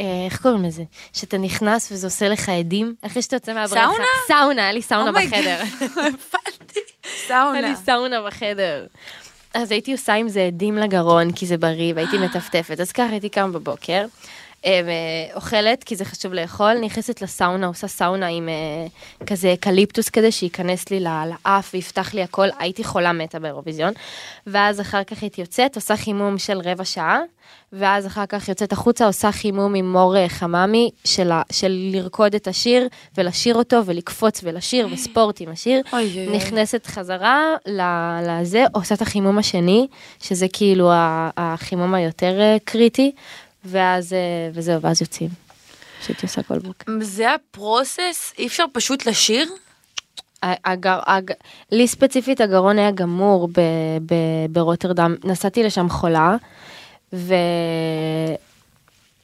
[0.00, 0.82] אה, איך קוראים לזה?
[1.12, 3.86] שאתה נכנס וזה עושה לך אדים, אחרי שאתה יוצא מהבריכה.
[3.86, 4.04] סאונה?
[4.28, 5.62] סאונה, היה לי סאונה Oh בחדר.
[5.82, 6.80] הבנתי.
[7.28, 7.76] היה לי סאונה.
[7.76, 8.86] סאונה בחדר.
[9.54, 12.80] אז הייתי עושה עם זה אדים לגרון, כי זה בריא, והייתי מטפטפת.
[12.80, 14.04] אז ככה הייתי קמה בבוקר.
[14.66, 20.30] אה, אוכלת, כי זה חשוב לאכול, נכנסת לסאונה, עושה סאונה עם אה, כזה אקליפטוס כזה,
[20.30, 23.92] שייכנס לי לאף ויפתח לי הכל, הייתי חולה מתה באירוויזיון.
[24.46, 27.20] ואז אחר כך הייתי יוצאת, עושה חימום של רבע שעה,
[27.72, 31.30] ואז אחר כך יוצאת החוצה, עושה חימום עם מור אה, חממי, של,
[31.68, 35.82] לרקוד את השיר, ולשיר אותו, ולקפוץ ולשיר, וספורט עם השיר.
[35.92, 36.28] אוי.
[36.36, 37.54] נכנסת חזרה
[38.22, 39.86] לזה, עושה את החימום השני,
[40.22, 40.90] שזה כאילו
[41.36, 43.12] החימום היותר קריטי,
[43.64, 44.18] ואז, אה,
[44.54, 45.30] וזהו, ואז יוצאים.
[46.02, 46.92] שהייתי עושה כל בוקר.
[47.00, 49.48] זה הפרוסס, אי אפשר פשוט לשיר?
[50.42, 51.30] הגר, הג...
[51.72, 53.60] לי ספציפית הגרון היה גמור ב,
[54.06, 54.14] ב,
[54.50, 56.36] ברוטרדם, נסעתי לשם חולה,
[57.12, 57.34] ו...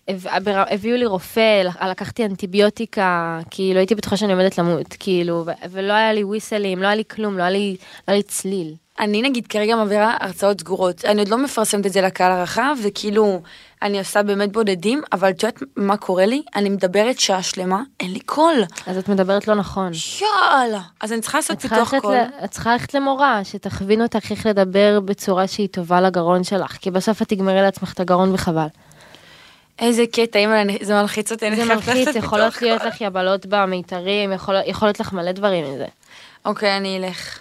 [0.08, 6.12] הב- הביאו לי רופא, לקחתי אנטיביוטיקה, כאילו הייתי בטוחה שאני עומדת למות, כאילו, ולא היה
[6.12, 7.76] לי וויסלים, לא היה לי כלום, לא היה לי,
[8.08, 8.74] לא היה לי צליל.
[8.98, 13.42] אני נגיד כרגע מעבירה הרצאות סגורות, אני עוד לא מפרסמת את זה לקהל הרחב, וכאילו,
[13.82, 16.42] אני עושה באמת בודדים, אבל את יודעת מה קורה לי?
[16.56, 18.62] אני מדברת שעה שלמה, אין לי קול.
[18.86, 19.92] אז את מדברת לא נכון.
[20.20, 20.80] יאללה.
[21.00, 22.14] אז אני צריכה לעשות פיתוח קול.
[22.16, 26.90] ל- את צריכה ללכת למורה, שתכווין אותך איך לדבר בצורה שהיא טובה לגרון שלך, כי
[26.90, 28.66] בסוף את תגמרי לעצמך את הגרון וחבל.
[29.78, 32.82] איזה קטע, אימא, זה מלחיץ אותי, זה מלחיץ, יכולות להיות.
[32.84, 35.86] לך יבלות במיתרים, יכול יכול להיות לך מלא דברים מזה.
[36.44, 37.38] אוקיי, אני אלך.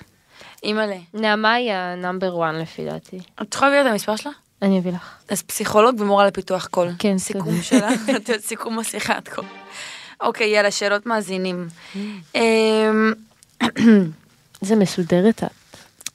[0.63, 0.95] אימא'לה.
[1.13, 3.19] נעמה היא ה number 1 לפי דעתי.
[3.41, 4.31] את יכולה להביא את המספר שלה?
[4.61, 5.13] אני אביא לך.
[5.29, 6.89] אז פסיכולוג ומורה לפיתוח קול.
[6.99, 7.55] כן, סיכום
[8.07, 9.45] יודעת, סיכום השיחת קול.
[10.21, 11.67] אוקיי, יאללה, שאלות מאזינים.
[12.35, 13.13] אמ,
[14.61, 15.49] זה מסודרת את.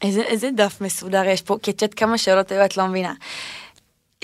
[0.03, 3.15] איזה, איזה דף מסודר יש פה, כי את יודעת כמה שאלות היו, את לא מבינה.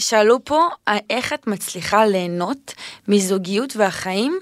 [0.01, 0.69] שאלו פה,
[1.11, 2.75] איך את מצליחה ליהנות
[3.09, 4.39] מזוגיות והחיים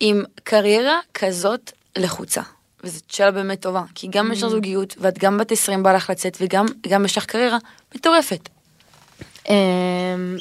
[0.00, 2.42] עם קריירה כזאת לחוצה?
[2.84, 6.10] וזאת שאלה באמת טובה, כי גם יש לך זוגיות, ואת גם בת 20 בא לך
[6.10, 7.58] לצאת, וגם גם יש לך קריירה
[7.94, 8.48] מטורפת.
[9.48, 10.36] אמ,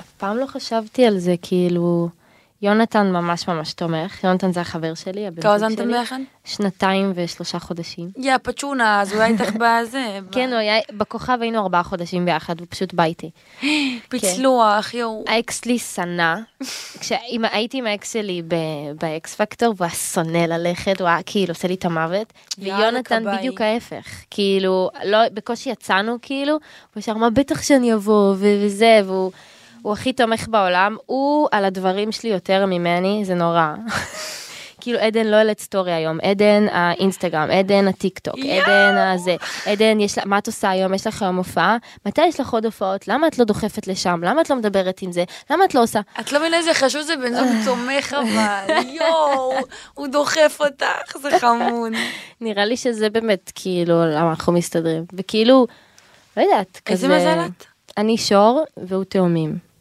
[0.00, 2.08] אף פעם לא חשבתי על זה, כאילו,
[2.62, 5.92] יונתן ממש ממש תומך, יונתן זה החבר שלי, הבן כמה זוג זמן אתם שלי.
[5.92, 6.18] ביחד?
[6.44, 8.08] שנתיים ושלושה חודשים.
[8.16, 10.18] יא, פצ'ונה, אז אולי איתך בזה.
[10.32, 13.30] כן, הוא היה, בכוכב היינו ארבעה חודשים ביחד, הוא פשוט בא איתי.
[14.10, 15.24] פיצלוח, יואו.
[15.28, 16.34] האקס שלי שנא,
[17.00, 18.42] כשאם הייתי עם האקס שלי
[19.00, 23.24] באקס פקטור, והוא היה שונא ללכת, הוא היה כאילו עושה לי את המוות, ויונתן.
[23.36, 29.32] בדיוק ההפך, כאילו, לא, בקושי יצאנו כאילו, הוא ישר מה בטח שאני אבוא, וזה, והוא
[29.84, 33.74] הוא הכי תומך בעולם, הוא על הדברים שלי יותר ממני, זה נורא.
[34.80, 38.34] כאילו עדן לא העלית סטורי היום, עדן האינסטגרם, עדן הטיק טוק!
[38.38, 42.40] עדן הזה, עדן יש לה, מה את עושה היום, יש לך היום הופעה, מתי יש
[42.40, 45.64] לך עוד הופעות, למה את לא דוחפת לשם, למה את לא מדברת עם זה, למה
[45.64, 49.52] את לא עושה, את לא מבינה איזה חשוב זה בן זוג תומך אבל, יואו,
[49.94, 51.92] הוא דוחף אותך, זה חמוד.
[52.40, 55.66] נראה לי שזה באמת כאילו למה אנחנו מסתדרים, וכאילו,
[56.36, 57.64] לא יודעת, איזה כזה, מזל את?
[57.96, 59.73] אני שור והוא תאומים.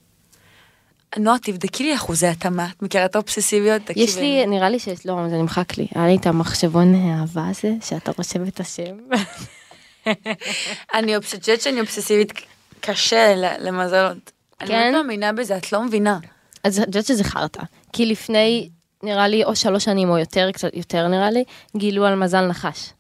[1.18, 3.82] נועה, תבדקי לי אחוזי התאמה, את מכירה את האובססיביות?
[3.96, 4.18] יש.
[4.18, 8.12] לי, נראה לי שיש, לא, זה נמחק לי, היה לי את המחשבון האהבה הזה, שאתה
[8.18, 8.98] רושם את השם.
[10.94, 12.34] אני חושבת שאני אובססיבית
[12.80, 14.32] קשה למזלות.
[14.62, 14.94] אני כן?
[14.94, 16.20] לא מאמינה בזה, את לא מבינה.
[16.64, 17.62] אז את יודעת שזה חרטא,
[17.94, 18.70] כי לפני,
[19.04, 21.44] נראה לי, או שלוש שנים או יותר, קצת יותר נראה לי,
[21.78, 22.94] גילו על מזל נחש.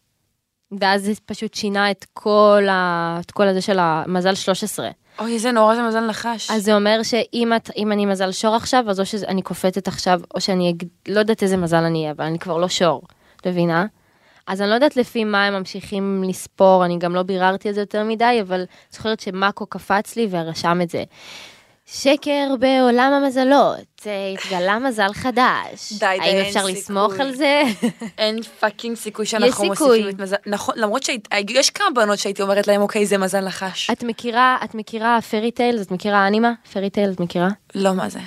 [0.80, 3.17] ואז זה פשוט שינה את כל, ה...
[3.21, 4.89] את כל הזה של המזל 13.
[5.19, 6.52] אוי, איזה נורא זה מזל נחש.
[6.52, 10.41] אז זה אומר שאם את, אני מזל שור עכשיו, אז או שאני קופצת עכשיו, או
[10.41, 10.73] שאני,
[11.08, 13.02] לא יודעת איזה מזל אני אהיה, אבל אני כבר לא שור,
[13.41, 13.86] את מבינה?
[14.47, 17.82] אז אני לא יודעת לפי מה הם ממשיכים לספור, אני גם לא ביררתי את זה
[17.82, 21.04] יותר מדי, אבל זוכרת שמאקו קפץ לי ורשם את זה.
[21.86, 25.91] שקר בעולם המזלות, אה, התגלה מזל חדש.
[25.93, 26.72] די, די, האם אין אפשר סיכוי.
[26.74, 27.62] לסמוך על זה?
[28.17, 29.69] אין fucking סיכוי שאנחנו סיכוי.
[29.69, 30.36] מוסיפים את מזל.
[30.46, 33.89] נכון, למרות שיש כמה בנות שהייתי אומרת להם, אוקיי, זה מזל נחש.
[33.89, 36.52] את מכירה, את מכירה Fairy Tails, את מכירה אנימה?
[36.74, 37.50] Fairy Tails, את מכירה?
[37.76, 38.19] לא, מה זה?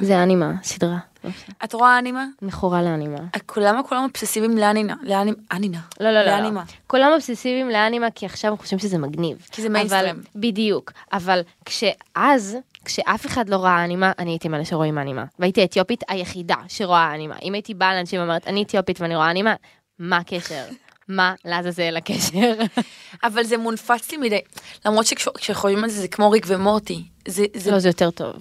[0.00, 0.98] זה אנימה, סדרה.
[1.24, 1.54] משנה.
[1.64, 2.24] את רואה אנימה?
[2.42, 3.18] מכורה לאנימה.
[3.46, 4.94] כולם כולם אובססיביים לאנינה.
[5.02, 5.78] לאנימה.
[6.00, 6.26] לא, לא, לא, לא.
[6.30, 6.62] לאנימה.
[6.86, 9.46] כולם אובססיביים לאנימה כי עכשיו הם חושבים שזה מגניב.
[9.52, 10.14] כי זה מיינסטרים.
[10.14, 10.92] אבל- בדיוק.
[11.12, 15.24] אבל כשאז, כשאף אחד לא ראה אנימה, אני הייתי מאלה שרואים אנימה.
[15.38, 17.34] והייתי האתיופית היחידה שרואה אנימה.
[17.42, 19.54] אם הייתי באה לאנשים ואומרת, אני אתיופית ואני רואה אנימה,
[19.98, 20.62] מה הקשר?
[21.08, 22.52] מה לעזאזל הקשר?
[23.24, 24.40] אבל זה מונפץ לי מדי.
[24.86, 27.04] למרות שכשחושבים על זה, זה כמו ריק ומורטי.
[27.28, 28.34] זה, זה, לא, זה יותר טוב.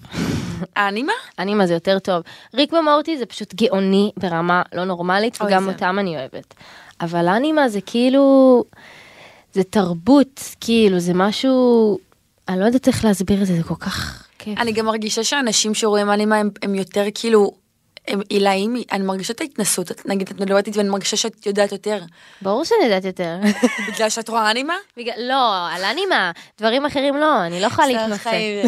[0.75, 1.13] האנימה?
[1.39, 2.23] אנימה זה יותר טוב.
[2.55, 6.53] ריק ומורטי זה פשוט גאוני ברמה לא נורמלית, וגם זה- אותם אני אוהבת.
[7.01, 8.63] אבל אנימה זה כאילו,
[9.53, 11.97] זה תרבות, כאילו, זה משהו,
[12.49, 14.59] אני לא יודעת איך להסביר את זה, זה כל כך כיף.
[14.59, 17.51] אני גם מרגישה שאנשים שרואים אנימה הם, הם יותר כאילו,
[18.29, 21.99] הילה, אם אני מרגישה את ההתנסות, נגיד את מדברת איתי ואני מרגישה שאת יודעת יותר.
[22.41, 23.35] ברור שאני יודעת יותר.
[23.93, 24.73] בגלל שאת רואה אנימה?
[24.97, 28.17] בגלל- לא, על אנימה, דברים אחרים לא, אני לא יכולה.
[28.17, 28.65] חיים.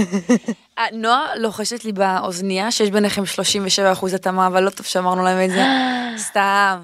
[0.77, 5.45] אה, נועה לוחשת לי באוזנייה שיש ביניכם 37 אחוז התאמה, אבל לא טוב שאמרנו להם
[5.45, 5.63] את זה.
[6.27, 6.79] סתם.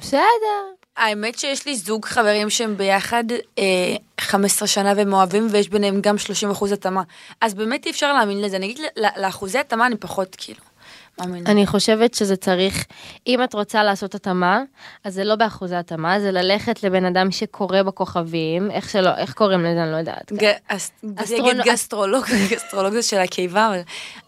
[0.00, 0.18] בסדר.
[0.96, 3.24] האמת שיש לי זוג חברים שהם ביחד
[3.58, 3.64] אה,
[4.20, 7.02] 15 שנה והם אוהבים ויש ביניהם גם 30 אחוז התאמה.
[7.40, 8.58] אז באמת אי אפשר להאמין לזה.
[8.58, 8.78] נגיד
[9.16, 10.60] לאחוזי התאמה אני פחות כאילו.
[11.20, 11.50] מאמינה.
[11.50, 12.84] אני חושבת שזה צריך,
[13.26, 14.60] אם את רוצה לעשות התאמה,
[15.04, 19.60] אז זה לא באחוזי התאמה, זה ללכת לבן אדם שקורא בכוכבים, איך שלא, איך קוראים
[19.64, 20.32] לזה, אני לא יודעת.
[20.32, 20.90] ג- אס-
[21.64, 23.80] גסטרולוג, גסטרולוג זה של הקיבה, אבל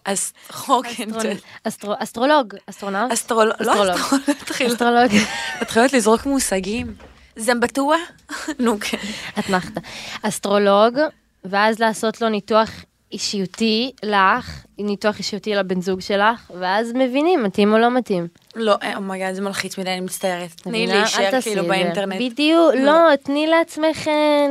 [0.05, 3.11] אז חוקן, אסטרונ- אסטרו- אסטרולוג, אסטרונאוט?
[3.11, 3.95] אסטרולוג, לא אסטרולוג.
[3.95, 5.11] אסטרולוג, תתחיל- אסטרולוג.
[5.61, 6.95] מתחילות לזרוק מושגים.
[7.35, 7.97] זמבטואה?
[8.59, 8.97] נו כן.
[9.39, 9.79] אתנחתא.
[10.21, 10.97] אסטרולוג,
[11.45, 12.69] ואז לעשות לו ניתוח
[13.15, 18.27] אישיותי לך, ניתוח אישיותי לבן זוג שלך, ואז מבינים מתאים או לא מתאים.
[18.55, 20.51] לא, oh my god, זה מלחיץ מדי, אני מצטערת.
[20.51, 21.67] תני להישאר כאילו.
[21.67, 22.21] באינטרנט.
[22.21, 24.07] בדיוק, לא, תני לעצמך...
[24.07, 24.47] אה,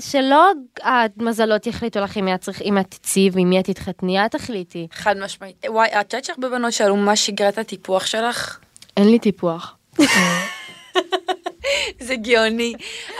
[0.00, 0.50] שלא
[0.82, 2.16] המזלות יחליטו לך
[2.62, 4.86] אם את תצאי ועם מי את תתחתני, את תחליטי.
[4.92, 5.56] חד משמעית.
[5.68, 8.58] וואי, את יודעת שהרבה בנות שאלו מה שגרת הטיפוח שלך?
[8.96, 9.76] אין לי טיפוח.
[12.06, 12.72] זה גאוני.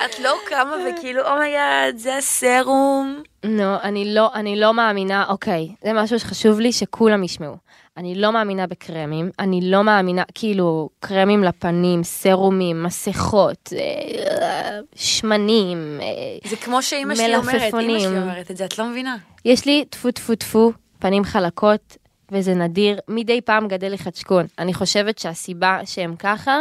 [0.05, 3.23] את לא קמה וכאילו, oh my god, זה הסרום.
[3.45, 7.57] לא, אני לא, אני לא מאמינה, אוקיי, זה משהו שחשוב לי שכולם ישמעו.
[7.97, 16.49] אני לא מאמינה בקרמים, אני לא מאמינה, כאילו, קרמים לפנים, סרומים, מסכות, אה, שמנים, אה,
[16.51, 18.01] זה כמו שאימא שלי אומרת, אימא מלפפונים.
[18.01, 19.17] שלי אומרת את זה, את לא מבינה.
[19.45, 21.97] יש לי טפו טפו טפו, פנים חלקות,
[22.33, 24.47] וזה נדיר, מדי פעם גדל לי חדשקון.
[24.59, 26.57] אני חושבת שהסיבה שהם ככה,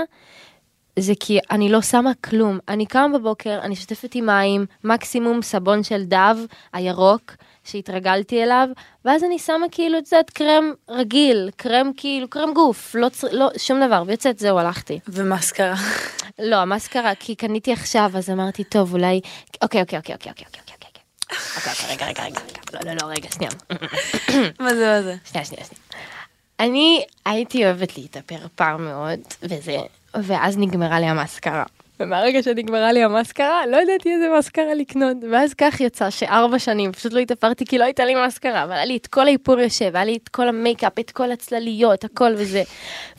[0.97, 2.59] זה כי אני לא שמה כלום.
[2.67, 6.35] אני קמה בבוקר, אני שוטפת עם מים, מקסימום סבון של דב,
[6.73, 7.31] הירוק,
[7.63, 8.67] שהתרגלתי אליו,
[9.05, 13.49] ואז אני שמה כאילו, את יודעת, קרם רגיל, קרם כאילו, קרם גוף, לא, צר- לא
[13.57, 14.99] שום דבר, ויוצאת, זהו, הלכתי.
[15.07, 15.75] ומסקרה.
[16.39, 19.21] לא, המסקרה, כי קניתי עכשיו, אז אמרתי, טוב, אולי...
[19.61, 21.03] אוקיי, אוקיי, אוקיי, אוקיי, אוקיי, אוקיי, אוקיי, אוקיי.
[21.57, 22.39] אוקיי, אוקיי, רגע, רגע, רגע.
[22.73, 23.51] לא, לא, לא, רגע, שנייה.
[24.63, 25.15] מה זה, מה זה?
[25.31, 25.81] שנייה, שנייה, שנייה.
[26.59, 29.77] אני הייתי אוהבת להתאפר פעם מאוד, וזה,
[30.23, 31.63] ואז נגמרה לי המסקרה.
[31.99, 35.17] ומהרגע שנגמרה לי המסקרה, לא ידעתי איזה מסקרה לקנות.
[35.31, 38.85] ואז כך יצא שארבע שנים פשוט לא התאפרתי כי לא הייתה לי מסקרה, אבל היה
[38.85, 42.63] לי את כל האיפור יושב, היה לי את כל המייקאפ, את כל הצלליות, הכל וזה.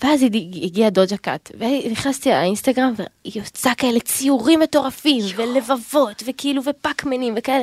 [0.02, 7.34] ואז הד- הגיע דוג'ה קאט, ונכנסתי לאינסטגרם, והיא עושה כאלה ציורים מטורפים, ולבבות, וכאילו, ופאקמנים,
[7.36, 7.62] וכאלה.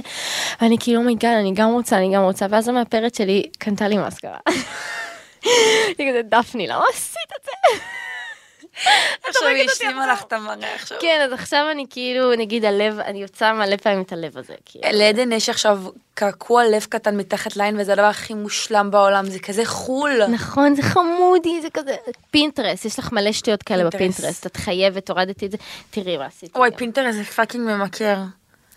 [0.61, 3.87] ואני כאילו, oh my god, אני גם רוצה, אני גם רוצה, ואז המאפרת שלי קנתה
[3.87, 4.37] לי מסקרה.
[5.97, 7.79] היא כזה, דפני, למה עשית את זה?
[9.27, 10.07] עכשיו היא השלימה.
[10.13, 10.97] לך את המראה עכשיו.
[11.01, 14.53] כן, אז עכשיו אני כאילו, נגיד הלב, אני יוצאה מלא פעמים את הלב הזה.
[14.65, 14.85] כאילו.
[14.91, 15.79] לעדן יש עכשיו
[16.13, 20.25] קעקוע לב קטן מתחת לעין וזה הדבר הכי מושלם בעולם, זה כזה חול.
[20.25, 21.95] נכון, זה חמודי, זה כזה...
[22.31, 23.83] פינטרסט, יש לך מלא שטויות כאלה.
[23.83, 25.57] בפינטרסט, את חייבת, הורדתי את זה,
[25.89, 26.59] תראי מה עשיתי.
[26.59, 26.77] וואי, גם.
[26.77, 28.17] פינטרסט זה fucking ממכר.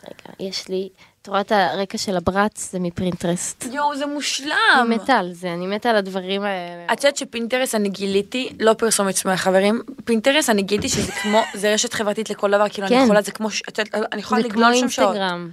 [0.04, 0.88] רגע, יש לי,
[1.22, 3.64] את רואה את הרקע של הברץ, זה מפינטרסט.
[3.72, 4.54] יואו, זה מושלם.
[4.80, 6.92] אני מתה על זה, אני מתה על הדברים האלה.
[6.92, 11.74] את יודעת שפינטרסט אני גיליתי, לא פרסומת שמועה חברים, פינטרסט אני גיליתי שזה כמו, זה
[11.74, 13.02] רשת חברתית לכל דבר, כאילו אני כן.
[13.04, 15.16] יכולה, זה כמו, את יודעת, אני יכולה זה כמו לגלול שם שעות.
[15.16, 15.50] אינסטגרם.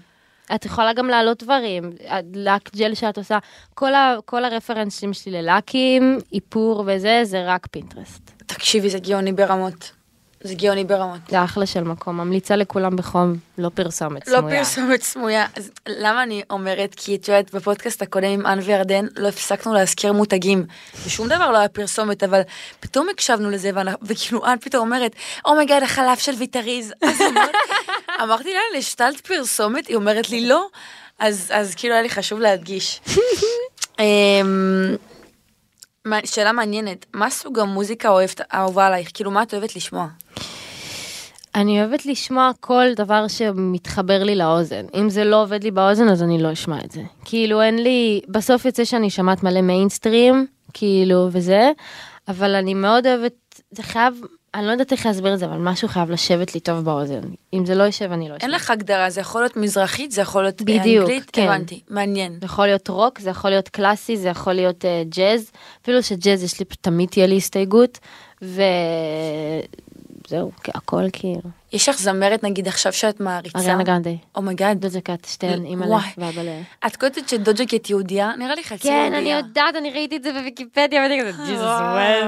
[0.56, 1.92] את יכולה גם להעלות דברים,
[2.34, 3.38] לק ג'ל שאת עושה,
[3.74, 8.32] כל, ה, כל הרפרנסים שלי ללקים, איפור וזה, זה רק פינטרסט.
[8.46, 9.92] תקשיבי, זה גאוני ברמות.
[10.44, 11.20] זה גאוני ברמות.
[11.30, 14.58] זה אחלה של מקום, ממליצה לכולם בחום, לא פרסומת לא סמויה.
[14.58, 15.46] פרסומת סמויה.
[15.58, 16.94] אז למה אני אומרת?
[16.98, 20.66] כי את יודעת, בפודקאסט הקודם עם אן וירדן לא הפסקנו להזכיר מותגים.
[21.06, 22.42] ושום דבר לא היה פרסומת, אבל
[22.80, 23.72] פתאום הקשבנו לזה,
[24.02, 25.12] וכאילו אן פתאום אומרת,
[25.46, 26.94] oh my god, החלב של ויטריז.
[27.04, 27.24] אמרתי-
[28.24, 29.88] אמרתי לה, לשתלת פרסומת?
[29.88, 30.68] היא אומרת לי, לא.
[31.20, 33.02] אז אז כאילו היה לי חשוב להדגיש.
[36.26, 39.10] שאלה מעניינת, מה סוג המוזיקה האוהבת- האהובה עלייך?
[39.14, 40.08] כאילו, מה את אוהבת לשמוע?
[41.56, 44.86] אני אוהבת לשמוע כל דבר שמתחבר לי לאוזן.
[44.96, 47.02] אם זה לא עובד לי באוזן, אז אני לא אשמע את זה.
[47.26, 48.22] כאילו, אין לי...
[48.28, 51.72] בסוף יוצא שאני שומעת מלא מיינסטרים, כאילו, וזה,
[52.28, 53.34] אבל אני מאוד אוהבת...
[53.72, 54.22] זה חייב...
[54.56, 57.22] אני לא יודעת איך להסביר את זה, אבל משהו חייב לשבת לי טוב באוזן.
[57.54, 58.48] אם זה לא יושב, אני לא אשמע.
[58.48, 61.44] אין לך הגדרה, זה יכול להיות מזרחית, זה יכול להיות בדיוק, אנגלית, כן.
[61.44, 62.38] הבנתי, מעניין.
[62.40, 65.52] זה יכול להיות רוק, זה יכול להיות קלאסי, זה יכול להיות uh, ג'אז.
[65.82, 68.00] אפילו שג'אז יש לי, תמיד תהיה לי הסתייגות.
[68.42, 68.62] וזהו,
[70.68, 71.50] הכל כאילו.
[71.76, 73.60] יש לך זמרת נגיד עכשיו שאת מעריצה?
[73.60, 74.18] אריאנה גרנדי.
[74.36, 74.82] Oh my god.
[74.82, 76.10] דוג'ה קאט, שתיהן, אימא'לה וואי.
[76.18, 76.50] ואבא ל...
[76.88, 78.32] את קולטת שדוג'ה קט יהודייה?
[78.38, 79.20] נראה לי חצי כן, יהודייה.
[79.20, 82.22] אני יודעת, אני ראיתי את זה בוויקיפדיה, ואני כזה, ג'יזוס, וואי.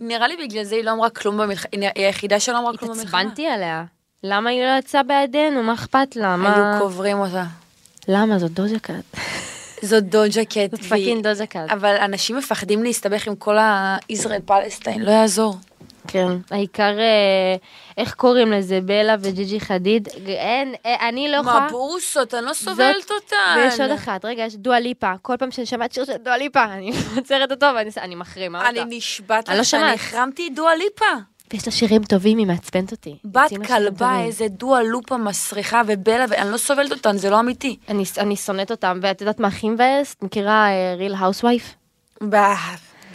[0.00, 3.20] נראה לי בגלל זה היא לא אמרה כלום במלחמה, היא היחידה שלא אמרה כלום במלחמה.
[3.20, 3.84] התעצבנתי עליה.
[4.22, 5.62] למה היא לא יצאה בעדנו?
[5.62, 6.34] מה אכפת לה?
[6.34, 6.76] היו מה...
[6.78, 7.44] קוברים אותה.
[8.08, 8.38] למה?
[8.38, 9.04] זאת דוג'ה קאט.
[9.82, 10.70] זאת דוג'ה קט.
[10.70, 11.70] זאת fucking דוג'ה קאט.
[11.70, 13.56] אבל אנשים מפחדים להסתבך עם כל
[14.08, 15.56] הישראל Palestine, לא יעזור.
[16.08, 17.56] כן, העיקר, אה,
[17.96, 21.60] איך קוראים לזה, בלה וג'יג'י חדיד, אין, אה, אני לא יכולה...
[21.60, 23.56] מה בורסות, אני לא סובלת אותן.
[23.56, 26.64] ויש עוד אחת, רגע, יש דואה ליפה, כל פעם שאני שומעת שיר של דואה ליפה,
[26.64, 28.82] אני עוצרת אותו ואני אני מחרימה אותה.
[28.82, 29.92] אני נשבעת לא לך שאני.
[29.92, 31.04] החרמתי את דואה ליפה.
[31.52, 33.16] ויש לה שירים טובים, היא מעצבנת אותי.
[33.24, 34.20] בת כלבה.
[34.24, 37.76] איזה דואה ליפה מסריחה ובלה, ואני לא סובלת אותן, זה לא אמיתי.
[37.88, 40.14] אני, אני שונאת אותם, ואת יודעת מה הכי מבאס?
[40.14, 41.74] את מכירה Real האוסווייף?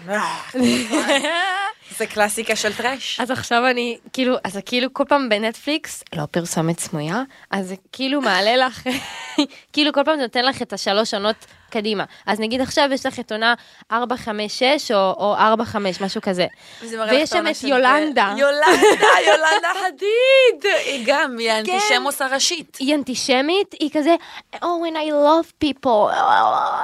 [1.98, 3.20] זה קלאסיקה של trash.
[3.20, 7.76] אז עכשיו אני, כאילו, אז זה כאילו כל פעם בנטפליקס, לא פרסומת סמויה, אז זה
[7.92, 8.84] כאילו מעלה לך,
[9.74, 11.36] כאילו כל פעם זה נותן לך את השלוש עונות
[11.70, 12.04] קדימה.
[12.26, 13.54] אז נגיד עכשיו יש לך את עונה
[13.92, 16.48] 4, 5, 6 או, או 4, 5, משהו כזה.
[16.82, 18.34] ויש שם את יולנדה.
[18.38, 20.72] יולנדה, יולנדה חדיד.
[20.86, 22.78] היא גם, היא האנטישמוס הראשית.
[22.80, 24.16] היא אנטישמית, היא כזה,
[24.56, 26.16] Oh, when I love people,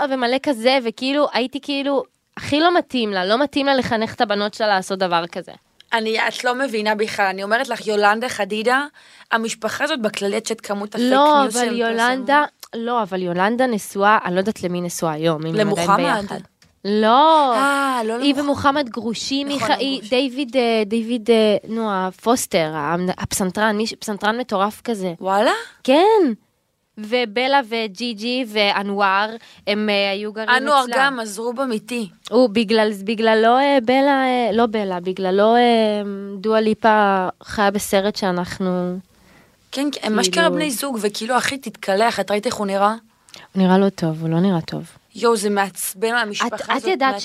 [0.09, 2.03] ומלא כזה, וכאילו, הייתי כאילו,
[2.37, 5.51] הכי לא מתאים לה, לא מתאים לה לחנך את הבנות שלה לעשות דבר כזה.
[5.93, 8.85] אני, את לא מבינה בכלל, אני אומרת לך, יולנדה חדידה,
[9.31, 12.43] המשפחה הזאת בכללי, את שאת כמות הפייק לא, ניוז אבל שהם יולנדה,
[12.75, 16.23] לא, אבל יולנדה נשואה, אני לא יודעת למי נשואה היום, אם הם עדיין.
[16.23, 16.39] ביחד.
[16.85, 18.43] לא, אה, לא היא למוחמד.
[18.43, 20.01] ומוחמד גרושים, נכון, היא-.
[20.09, 22.73] דיוויד, אה, דיוויד, אה, נו, הפוסטר,
[23.17, 25.13] הפסנתרן, פסנתרן מטורף כזה.
[25.19, 25.51] וואלה?
[25.83, 26.33] כן.
[26.97, 29.29] ובלה וג'יג'י ואנואר,
[29.67, 30.57] הם אה, היו גרים אצלה.
[30.57, 32.09] אנואר גם עזרו במיתי.
[32.29, 35.61] הוא בגלל, בגללו אה, בלה, אה, לא בלה, בגללו אה,
[36.37, 38.97] דואה ליפה חיה בסרט שאנחנו...
[39.71, 42.95] כן, כן, הם אשכרה כאילו- בני זוג, וכאילו, אחי, תתקלח, את ראית איך הוא נראה?
[43.53, 44.83] הוא נראה לא טוב, הוא לא נראה טוב.
[45.15, 47.21] יואו, זה מעצבן את, מהמשפחה הזאת, את ידעת.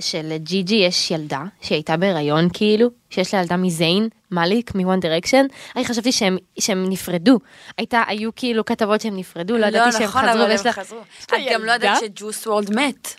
[0.00, 5.46] שלג'יג'י יש ילדה שהייתה בהיריון כאילו, שיש לה ילדה מזיין, מאליק, מוואן דירקשן,
[5.76, 7.38] אני חשבתי שהם, שהם נפרדו.
[7.78, 10.72] הייתה, היו כאילו כתבות שהם נפרדו, לא ידעתי שהם נכון, חזרו אבל ויש הם לה...
[10.72, 10.98] חזרו.
[11.24, 11.72] את גם לא?
[11.72, 13.14] ידעת שג'וס וולד מת.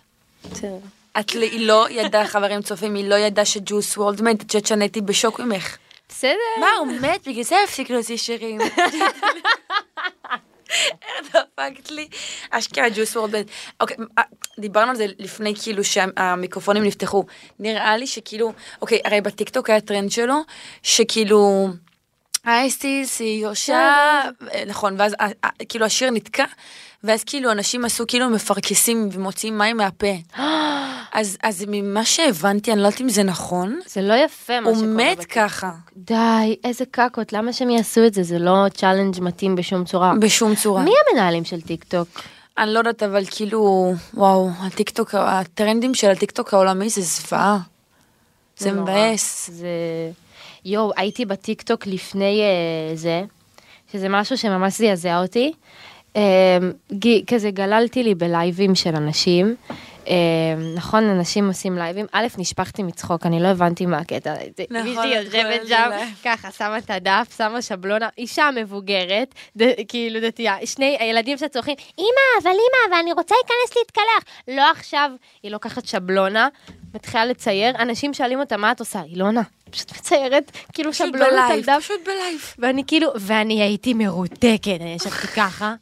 [1.19, 4.65] את ל- היא לא ידעה, חברים צופים, היא לא ידעה שג'וס וורלד מת, את חושבת
[4.65, 5.77] שאני הייתי בשוק ממך.
[6.09, 6.33] בסדר.
[6.59, 7.27] מה, הוא מת?
[7.27, 8.59] בגלל זה הפסיק להוציא שירים.
[11.69, 12.07] דפקת לי?
[12.49, 13.35] אשכרה ג'וס וורלד.
[13.79, 14.23] אוקיי, אה,
[14.59, 17.25] דיברנו על זה לפני כאילו שהמיקרופונים נפתחו.
[17.59, 20.35] נראה לי שכאילו, אוקיי, הרי בטיקטוק היה טרנד שלו,
[20.83, 21.69] שכאילו...
[22.43, 26.45] See your shadows, נכון, ואז אה, אה, כאילו השיר נתקע,
[27.03, 30.07] ואז כאילו אנשים עשו כאילו מפרכסים ומוציאים מים מהפה.
[31.13, 34.75] אז, אז ממה שהבנתי, אני לא יודעת אם זה נכון, זה לא יפה מה הוא
[34.77, 34.91] שקורה.
[34.93, 35.33] מת בטיקטוק.
[35.37, 38.23] ככה, די, איזה קקות, למה שהם יעשו את זה?
[38.23, 40.13] זה לא challenge מתאים בשום צורה.
[40.21, 40.83] בשום צורה.
[40.83, 42.07] מי המנהלים של טיק טוק?
[42.57, 47.57] אני לא יודעת, אבל כאילו, וואו, הטיקטוק, הטרנדים של הטיקטוק העולמי זה זוועה.
[48.57, 48.71] זה.
[48.71, 49.49] מבאס.
[49.53, 49.67] זה...
[50.65, 53.21] יואו, הייתי בטיק טוק לפני אה, זה,
[53.91, 55.51] שזה משהו שממש זעזע אותי.
[56.93, 59.55] ג- כזה גללתי לי בלייבים של אנשים.
[60.07, 60.13] אה,
[60.75, 62.05] נכון, אנשים עושים לייבים.
[62.11, 64.33] א', נשפכתי מצחוק, אני לא הבנתי מה הקטע.
[64.69, 65.89] נכון, מישהי יושבת שם.
[66.25, 71.75] ככה, שמה את הדף, שמה שבלונה, אישה מבוגרת, ד- כאילו דתייה, שני הילדים שלה צורכים,
[71.99, 72.05] אמא,
[72.43, 74.33] אבל אמא, ואני רוצה להיכנס להתקלח.
[74.47, 75.11] לא עכשיו,
[75.43, 76.47] היא לוקחת שבלונה,
[76.95, 79.01] מתחילה לצייר, אנשים שואלים אותה, מה את עושה?
[79.03, 81.77] אילונה, פשוט מציירת, כאילו שבלונות על דף.
[81.83, 82.53] פשוט בלייב.
[82.59, 85.73] ואני כאילו, ואני הייתי מרותקת, אני ישבתי ככה,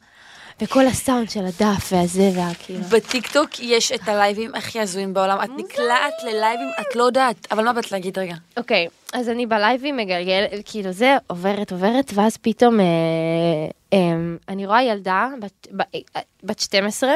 [0.62, 2.80] וכל הסאונד של הדף והזה והכאילו.
[2.80, 5.38] בטיקטוק יש את הלייבים הכי הזויים בעולם.
[5.44, 7.52] את נקלעת ללייבים, את לא יודעת.
[7.52, 8.34] אבל מה באת להגיד רגע?
[8.56, 12.84] אוקיי, אז אני בלייבים מגלגל, כאילו זה, עוברת, עוברת, ואז פתאום אה,
[13.92, 13.98] אה,
[14.48, 15.68] אני רואה ילדה בת,
[16.16, 17.10] אה, בת 12,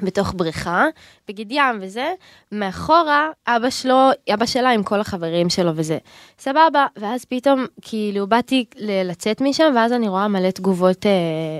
[0.00, 0.86] בתוך בריכה,
[1.28, 2.12] בגד ים וזה,
[2.52, 5.98] מאחורה אבא שלו, אבא שלה עם כל החברים שלו וזה.
[6.38, 11.10] סבבה, ואז פתאום כאילו באתי ל- לצאת משם, ואז אני רואה מלא תגובות אה,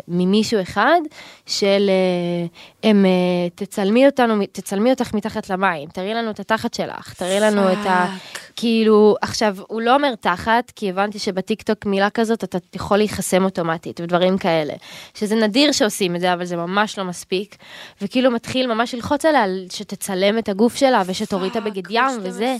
[0.08, 1.00] ממישהו אחד,
[1.46, 7.12] של אה, הם, אה, תצלמי אותנו, תצלמי אותך מתחת למים, תראי לנו את התחת שלך,
[7.12, 8.06] תראי לנו את ה...
[8.06, 8.52] fuck.
[8.56, 14.00] כאילו, עכשיו, הוא לא אומר תחת, כי הבנתי שבטיקטוק מילה כזאת אתה יכול להיחסם אוטומטית
[14.00, 14.74] ודברים כאלה.
[15.14, 17.56] שזה נדיר שעושים את זה, אבל זה ממש לא מספיק.
[18.02, 22.28] וכאילו מתחיל ממש ללחוץ עליה שתצלם את הגוף שלה ושתוריד את הבגד ים 12.
[22.28, 22.56] וזה.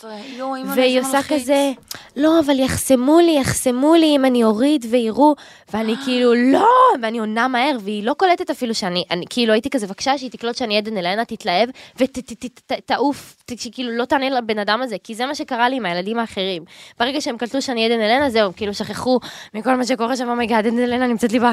[0.75, 1.19] והיא עושה.
[1.29, 1.73] כזה,
[2.17, 5.35] לא, אבל יחסמו לי, יחסמו לי אם אני אוריד ויראו,
[5.73, 6.69] ואני כאילו, לא,
[7.03, 10.57] ואני עונה מהר, והיא לא קולטת אפילו שאני, אני כאילו הייתי כזה, בבקשה שהיא תקלוט
[10.57, 15.69] שאני עדן אלנה, תתלהב, ותעוף, שכאילו לא תענה לבן אדם הזה, כי זה מה שקרה
[15.69, 16.65] לי עם הילדים האחרים.
[17.01, 19.19] ברגע שהם קלטו שאני עדן אלנה, זהו, כאילו שכחו
[19.55, 21.45] מכל מה שקורה שם, oh my god, עדן אלנה נמצאת לי ב...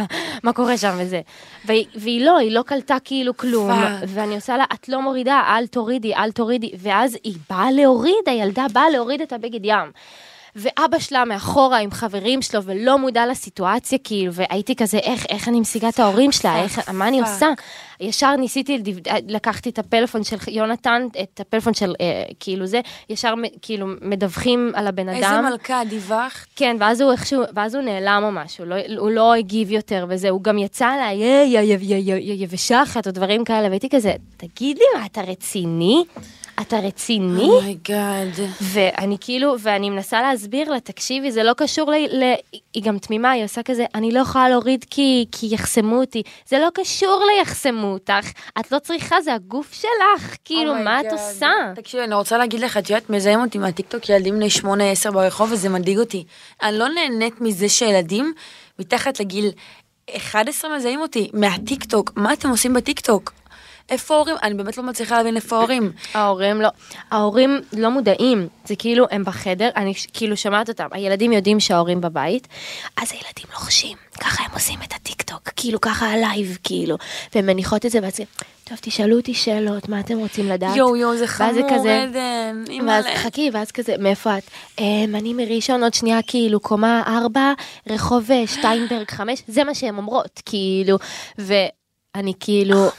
[0.44, 1.22] מה קורה שם וזה.
[1.66, 3.72] והיא, לא, היא לא קלטה כאילו כלום.
[4.08, 8.66] ואני עושה לה, את לא מורידה, אל תורידי, אל תורידי, ואז היא באה להוריד, הילדה
[8.74, 9.92] באה להוריד את הבגד ים.
[10.56, 15.60] ואבא שלה מאחורה עם חברים שלו ולא מודע לסיטואציה כאילו והייתי כזה איך איך אני
[15.60, 17.20] משיגה את ההורים שלה איך מה אני.
[17.20, 17.48] עושה
[18.00, 18.98] ישר ניסיתי, לד-
[19.32, 22.06] לקחתי את הפלאפון של יונתן, את הפלאפון של אה,
[22.40, 25.46] כאילו זה, ישר כאילו מדווחים על הבן איזה אדם.
[25.52, 26.48] מלכה, דיווחת?
[26.56, 30.30] כן, ואז הוא איכשהו, ואז הוא נעלם או משהו, לא, הוא לא הגיב יותר וזה,
[30.30, 33.68] הוא גם יצא עליי, "אה, יא יא יא יא יא יבשה אחת או דברים כאלה,
[33.68, 36.04] והייתי כזה, תגיד לי מה, אתה רציני?
[36.62, 37.44] אתה רציני?
[37.44, 38.30] oh my god.
[38.62, 41.96] ואני כאילו, ואני מנסה להסביר לה, תקשיבי, זה לא קשור ל...
[42.24, 42.34] ל...
[42.74, 46.22] היא גם תמימה, היא עושה כזה, אני לא יכולה להוריד כי, כי יחסמו אותי.
[46.48, 51.08] זה לא קשור ליחסמו אותך, את לא צריכה, זה הגוף שלך, כאילו, מה את oh
[51.08, 51.14] my god.
[51.14, 51.52] עושה?
[51.76, 54.48] תקשיבי, אני רוצה להגיד לך, את יודעת, מזהים אותי מהטיקטוק ילדים בני
[55.08, 56.26] 8-10 ברחוב, וזה מדאיג אותי.
[56.62, 58.34] אני לא נהנית מזה שילדים
[58.80, 59.52] מתחת לגיל
[60.18, 62.12] 11 מזהים אותי מהטיקטוק.
[62.16, 63.32] מה אתם עושים בטיקטוק?
[63.90, 64.36] איפה ההורים?
[64.44, 65.92] אני באמת לא מצליחה להבין איפה ההורים.
[66.14, 66.70] ההורים לא,
[67.12, 72.48] ההורים לא מודעים, זה כאילו הם בחדר, אני כאילו שומעת אותם, הילדים יודעים שההורים בבית,
[72.98, 76.96] אז הילדים לוחשים, ככה הם עושים את הטיקטוק, כאילו ככה ה live, כאילו,
[77.36, 78.20] והן מניחות את זה ואז
[78.64, 80.76] טוב תשאלו אותי שאלות, מה אתם רוצים לדעת?
[80.76, 82.64] יואו יואו, זה חמור, כזה- עדן.
[82.88, 83.06] ואז.
[83.16, 84.44] חכי, ואז כזה, מאיפה את?
[84.80, 87.54] "אמ, אני מראשון עוד שנייה, כאילו, קומה ארבע,
[87.90, 90.98] רחוב אה, שטיינברג חמש, זה מה שהן אומרות, כאילו,
[92.18, 92.90] ואני כאילו.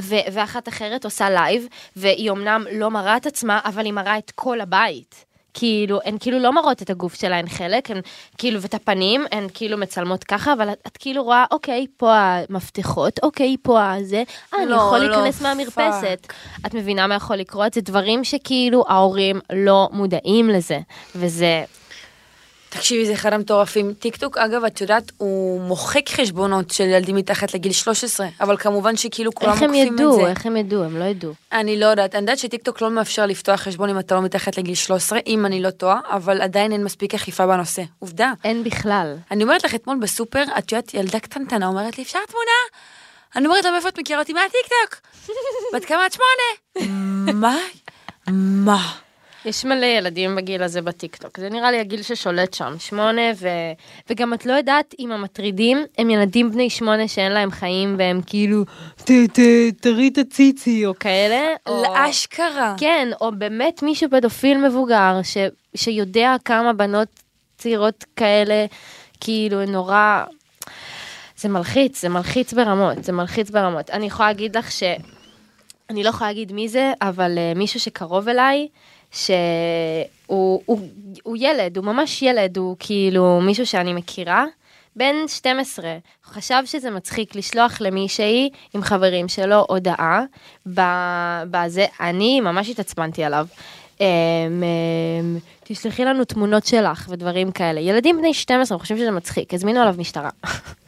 [0.00, 4.30] ו- ואחת אחרת עושה live, והיא אמנם לא מראה את עצמה, אבל היא מראה את
[4.34, 5.24] כל הבית.
[5.54, 8.00] כאילו, הן כאילו לא מראות את הגוף שלהן חלק, הן
[8.38, 13.18] כאילו, ואת הפנים, הן כאילו מצלמות ככה, אבל את, את כאילו רואה, אוקיי, פה המפתחות,
[13.22, 14.22] אוקיי, פה הזה,
[14.54, 16.26] אה, אני לא, יכול לא, להיכנס מהמרפסת.
[16.66, 17.74] את מבינה מה יכול לקרות?
[17.74, 20.78] זה דברים שכאילו ההורים לא מודעים לזה,
[21.14, 21.64] וזה...
[22.74, 23.94] תקשיבי, זה אחד המטורפים.
[23.98, 29.34] טיקטוק, אגב, את יודעת, הוא מוחק חשבונות של ילדים מתחת לגיל 13, אבל כמובן שכאילו
[29.34, 30.14] כולם איך הם עוקפים את ידעו?
[30.14, 30.26] זה.
[30.26, 30.82] איך הם ידעו?
[30.82, 31.32] הם לא ידעו.
[31.52, 34.74] אני לא יודעת, אני יודעת שטיקטוק לא מאפשר לפתוח חשבון אם אתה לא מתחת לגיל
[34.74, 37.82] 13, אם אני לא טועה, אבל עדיין אין מספיק אכיפה בנושא.
[37.98, 38.32] עובדה.
[38.44, 39.16] אין בכלל.
[39.30, 42.84] אני אומרת לך אתמול בסופר, את יודעת, ילדה קטנטנה אומרת לי, אפשר תמונה?
[43.36, 44.32] אני אומרת לה, מאיפה את מכירה אותי?
[44.32, 45.10] מהטיקטוק.
[45.74, 46.92] בת כמה את שמונה?
[47.32, 47.56] מה?
[48.64, 49.03] מה?
[49.44, 53.48] יש מלא ילדים בגיל הזה בטיקטוק, זה נראה לי הגיל ששולט שם, שמונה, ו...
[54.10, 58.64] וגם את לא יודעת אם המטרידים הם ילדים בני שמונה שאין להם חיים והם כאילו,
[59.04, 61.82] "ת- ת- תראי את הציצי או כאלה, או...
[61.82, 62.74] לאשכרה.
[62.78, 65.36] כן, או באמת מישהו פדופיל מבוגר ש...
[65.74, 67.08] שיודע כמה בנות
[67.58, 68.66] צעירות כאלה,
[69.20, 70.24] כאילו נורא...
[71.36, 73.90] זה מלחיץ, זה מלחיץ ברמות, זה מלחיץ ברמות.
[73.90, 74.82] אני יכולה להגיד לך ש...
[75.90, 78.68] אני לא יכולה להגיד מי זה, אבל uh, מישהו שקרוב אליי,
[79.14, 80.80] שהוא הוא,
[81.22, 84.44] הוא ילד, הוא ממש ילד, הוא כאילו מישהו שאני מכירה,
[84.96, 90.22] בן 12, הוא חשב שזה מצחיק לשלוח למישהי עם חברים שלו הודעה,
[90.74, 93.46] ב- בזה, אני ממש התעצבנתי עליו.
[94.00, 97.80] אמ, אמ, תשלחי לנו תמונות שלך ודברים כאלה.
[97.80, 100.30] ילדים בני 12, אני חושבים שזה מצחיק, הזמינו עליו משטרה.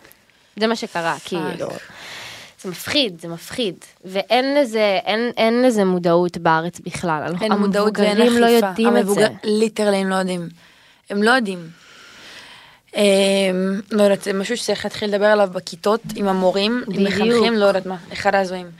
[0.60, 1.68] זה מה שקרה, כאילו.
[2.66, 3.74] זה מפחיד, זה מפחיד.
[4.04, 7.34] ואין לזה, אין, אין לזה מודעות בארץ בכלל.
[7.42, 8.40] אין מודעות ואין המבוגרים אכיפה.
[8.40, 9.26] לא יודעים את זה.
[9.44, 10.48] ליטרלי הם לא יודעים.
[11.10, 11.68] הם לא יודעים.
[12.96, 17.04] אמ, לא יודעת, זה משהו שצריך להתחיל לדבר עליו בכיתות עם המורים, עם.
[17.04, 18.70] מחנכים, לא יודעת מה, אחד ההזויים.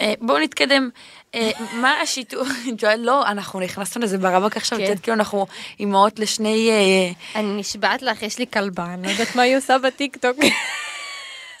[0.00, 0.90] אה, בואו נתקדם.
[1.34, 2.48] אה, מה השיתוף,
[2.98, 4.88] לא, אנחנו נכנסנו לזה ברמק עכשיו, את כן.
[4.88, 5.46] יודעת, כאילו אנחנו
[5.80, 9.78] אימהות לשני, אה, אני נשבעת לך, יש לי כלבה, אני לא יודעת מה היא עושה
[9.78, 10.36] בטיקטוק.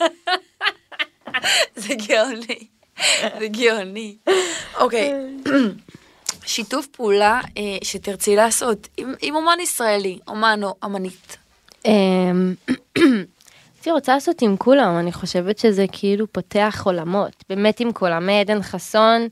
[1.76, 2.66] זה גאוני,
[3.38, 4.16] זה גאוני.
[4.78, 5.12] אוקיי,
[6.46, 11.36] שיתוף פעולה אה, שתרצי לעשות עם עם אומן ישראלי, אומן או אמנית.
[11.84, 12.54] אמ,
[13.74, 17.44] הייתי רוצה לעשות עם כולם, אני חושבת שזה כאילו פותח עולמות.
[17.48, 19.28] באמת עם כולם, מעדן חסון,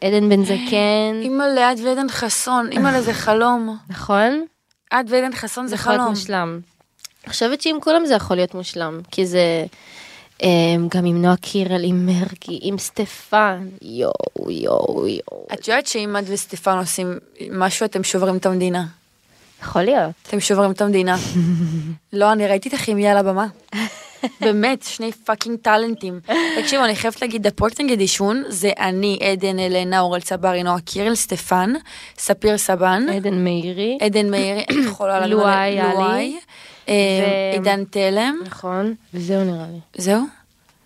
[0.00, 3.76] עדן בן זקן, אימא ליד ועדן חסון, אימא לזה חלום.
[3.88, 4.44] נכון?
[4.88, 6.14] את ועדן חסון זה זה יכול להיות חלום.
[6.14, 6.60] מושלם.
[7.24, 9.68] אני חושבת שעם כולם זה יכול להיות מושלם, כי זה אמ,
[10.88, 15.46] גם עם נועה קירל, עם מרגי, עם סטפן, יואו, יואו, יואו.
[15.52, 17.18] את יודעת שאם את וסטפן עושים
[17.50, 18.86] משהו, אתם שוברים את המדינה.
[19.62, 20.10] יכול להיות.
[20.28, 21.16] אתם שוברים את המדינה.
[22.12, 23.46] לא, אני ראיתי את הכימיה על הבמה.
[24.40, 26.20] באמת, שני fucking טאלנטים.
[26.60, 31.14] תקשיבו, אני חייבת להגיד, הפרויקט נגד עישון זה אני, עדן, אלנה, אורל צברי, נועה קירל,
[31.14, 31.72] סטפן,
[32.18, 35.76] ספיר סבן, עדן מאירי, עדן מאירי, יכולה להגיד, לואי.
[35.76, 36.36] לואי,
[37.52, 39.78] עידן תלם, נכון, וזהו נראה לי.
[40.02, 40.22] זהו.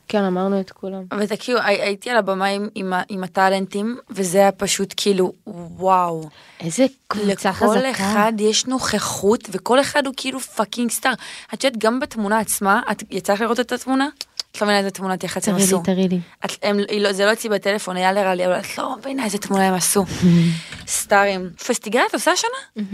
[0.09, 1.03] כן, אמרנו את כולם.
[1.21, 6.29] ותכירו, הי- הייתי על הבמה עם, עם, עם הטאלנטים, וזה היה פשוט כאילו, וואו.
[6.61, 7.75] איזה קבוצה חזקה.
[7.77, 11.13] לכל אחד יש נוכחות, וכל אחד הוא כאילו fucking star.
[11.55, 14.09] את יודעת, גם בתמונה עצמה, את יצא לך לראות את התמונה?
[14.53, 15.77] את לא מבינה איזה תמונת יח"צ הם תראי עשו.
[15.77, 16.21] לי, תראי לי.
[16.63, 19.39] הם, היא לא, זה לא אצלי בטלפון, היה לרע לי, אבל את לא מבינה איזה
[19.39, 20.05] תמונה הם עשו.
[20.87, 21.51] סטארים.
[21.67, 22.85] פסטיגל את עושה השנה?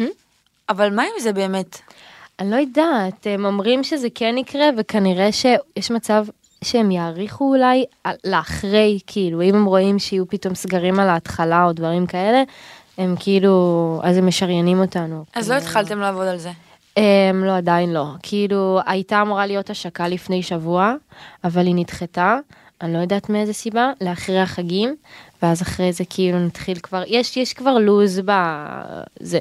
[0.68, 1.78] אבל מה עם זה באמת?
[2.40, 6.26] אני לא יודעת, הם אומרים שזה כן יקרה, וכנראה שיש מצב
[6.64, 7.84] שהם יעריכו אולי
[8.24, 12.42] לאחרי, כאילו, אם הם רואים שיהיו פתאום סגרים על ההתחלה או דברים כאלה,
[12.98, 15.24] הם כאילו, אז הם משריינים אותנו.
[15.34, 15.68] אז לא כאילו.
[15.68, 16.50] התחלתם לעבוד על זה.
[16.98, 17.00] Um,
[17.34, 18.06] לא, עדיין לא.
[18.22, 20.94] כאילו, הייתה אמורה להיות השקה לפני שבוע,
[21.44, 22.38] אבל היא נדחתה,
[22.80, 24.96] אני לא יודעת מאיזה סיבה, לאחרי החגים,
[25.42, 29.38] ואז אחרי זה כאילו נתחיל כבר, יש, יש כבר לוז בזה.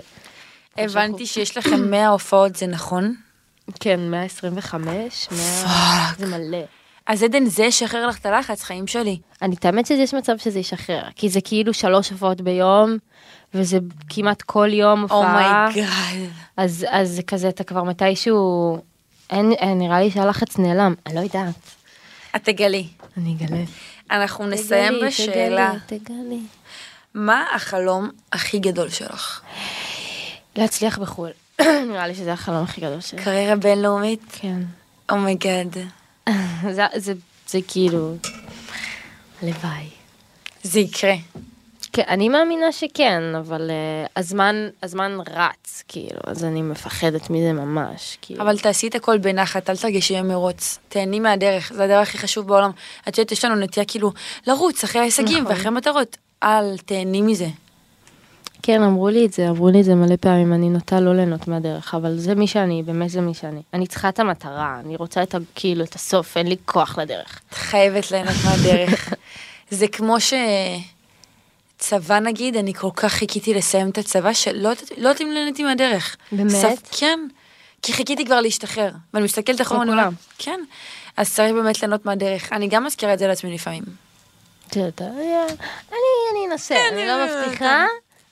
[0.79, 3.15] הבנתי שיש לכם 100 הופעות, זה נכון?
[3.79, 5.37] כן, 125, 100,
[6.17, 6.63] זה מלא.
[7.07, 9.19] אז עדן, זה ישחרר לך את הלחץ, חיים שלי.
[9.41, 12.97] אני, את האמת שיש מצב שזה ישחרר, כי זה כאילו שלוש הופעות ביום,
[13.53, 13.77] וזה
[14.09, 15.67] כמעט כל יום הופעה.
[15.67, 16.29] oh my god.
[16.57, 18.77] אז, אז זה כזה, אתה כבר מתישהו,
[19.29, 21.55] אין, אין, נראה לי שהלחץ נעלם, אני לא יודעת.
[22.35, 22.87] את תגלי.
[23.17, 23.63] אני אגלה.
[24.11, 26.39] אנחנו נסיים בשאלה, תגלי, תגלי.
[27.13, 29.41] מה החלום הכי גדול שלך?
[30.59, 31.29] להצליח בחו"ל.
[31.89, 33.23] נראה לי שזה החלום הכי גדול שלי.
[33.23, 34.21] קריירה בינלאומית?
[34.31, 34.59] כן.
[35.11, 35.77] oh my god.
[36.75, 37.13] זה, זה,
[37.47, 38.15] זה כאילו,
[39.41, 39.89] הלוואי.
[40.63, 41.15] זה יקרה.
[41.93, 48.17] כן, אני מאמינה שכן, אבל uh, הזמן, הזמן רץ, כאילו, אז אני מפחדת מזה ממש.
[48.21, 48.41] כאילו.
[48.41, 50.79] אבל תעשי את הכל בנחת, אל תרגישי במרוץ.
[50.89, 52.71] תהני מהדרך, זה הדבר הכי חשוב בעולם.
[53.07, 54.11] את יודעת, יש לנו נטייה כאילו
[54.47, 55.57] לרוץ אחרי ההישגים נכון.
[55.57, 56.17] ואחרי מטרות.
[56.43, 57.47] אל תהני מזה.
[58.61, 61.47] כן, אמרו לי את זה, אמרו לי את זה מלא פעמים, אני נוטה לא ליהנות
[61.47, 63.61] מהדרך, אבל זה מי שאני, באמת זה מי שאני.
[63.73, 65.37] אני צריכה את המטרה, אני רוצה את ה...
[65.55, 67.39] כאילו, את הסוף, אין לי כוח לדרך.
[67.49, 69.13] את חייבת ליהנות מהדרך.
[69.69, 70.15] זה כמו
[71.79, 76.15] שצבא נגיד, אני כל כך חיכיתי לסיים את הצבא, שלא לא נהניתי מהדרך.
[76.31, 76.51] באמת?
[76.51, 77.19] סף, כן.
[77.81, 78.91] כי חיכיתי כבר להשתחרר.
[79.13, 80.13] ואני מסתכלת אחורה, אני אומרת.
[80.37, 80.59] כן.
[81.17, 82.53] אז צריך באמת ליהנות מהדרך.
[82.53, 83.83] אני גם מזכירה את זה לעצמי לפעמים.
[86.31, 87.85] אני, אנסה, אני לא מבטיחה,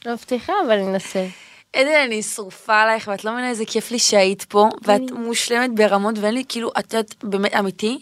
[0.07, 1.27] לא מבטיחה, אבל אני אנסה.
[1.73, 6.15] עדן, אני שרופה עלייך, ואת לא מבינה איזה כיף לי שהיית פה, ואת מושלמת ברמות,
[6.17, 7.99] ואין לי, כאילו, את יודעת, באמת, אמיתי,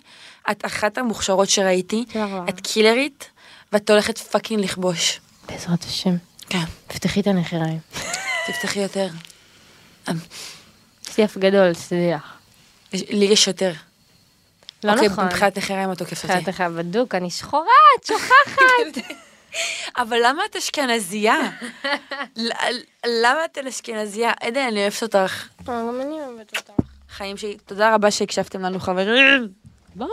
[0.52, 2.06] את אחת המוכשרות שראיתי.
[2.50, 3.30] את קילרית,
[3.72, 5.20] ואת הולכת פאקינג לכבוש.
[5.48, 6.16] בעזרת השם.
[6.50, 6.64] כן.
[6.88, 7.80] תפתחי את הנחיריים.
[8.48, 9.08] תפתחי יותר.
[11.18, 11.72] לי אף גדול.
[12.94, 13.72] יש- לי יש יותר.
[14.84, 15.26] לא אוקיי, נכון.
[15.26, 16.28] מבחינת נחיריים את תוקפת אותי.
[16.38, 17.66] מבחינת לך בדוק, אני שחורה,
[18.00, 18.98] את שוכחת.
[19.98, 21.38] אבל למה את אשכנזייה?
[23.06, 24.32] למה את אשכנזייה?
[24.42, 25.48] עדן, אני אוהבת אותך.
[25.68, 26.72] גם אני אוהבת אותך.
[27.10, 29.48] חיים שלי, תודה רבה שהקשבתם לנו, חברים.
[29.96, 30.08] ביי.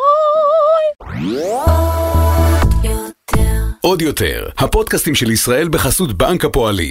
[3.80, 6.90] עוד יותר, הפודקאסטים של ישראל בחסות בנק הפועלים.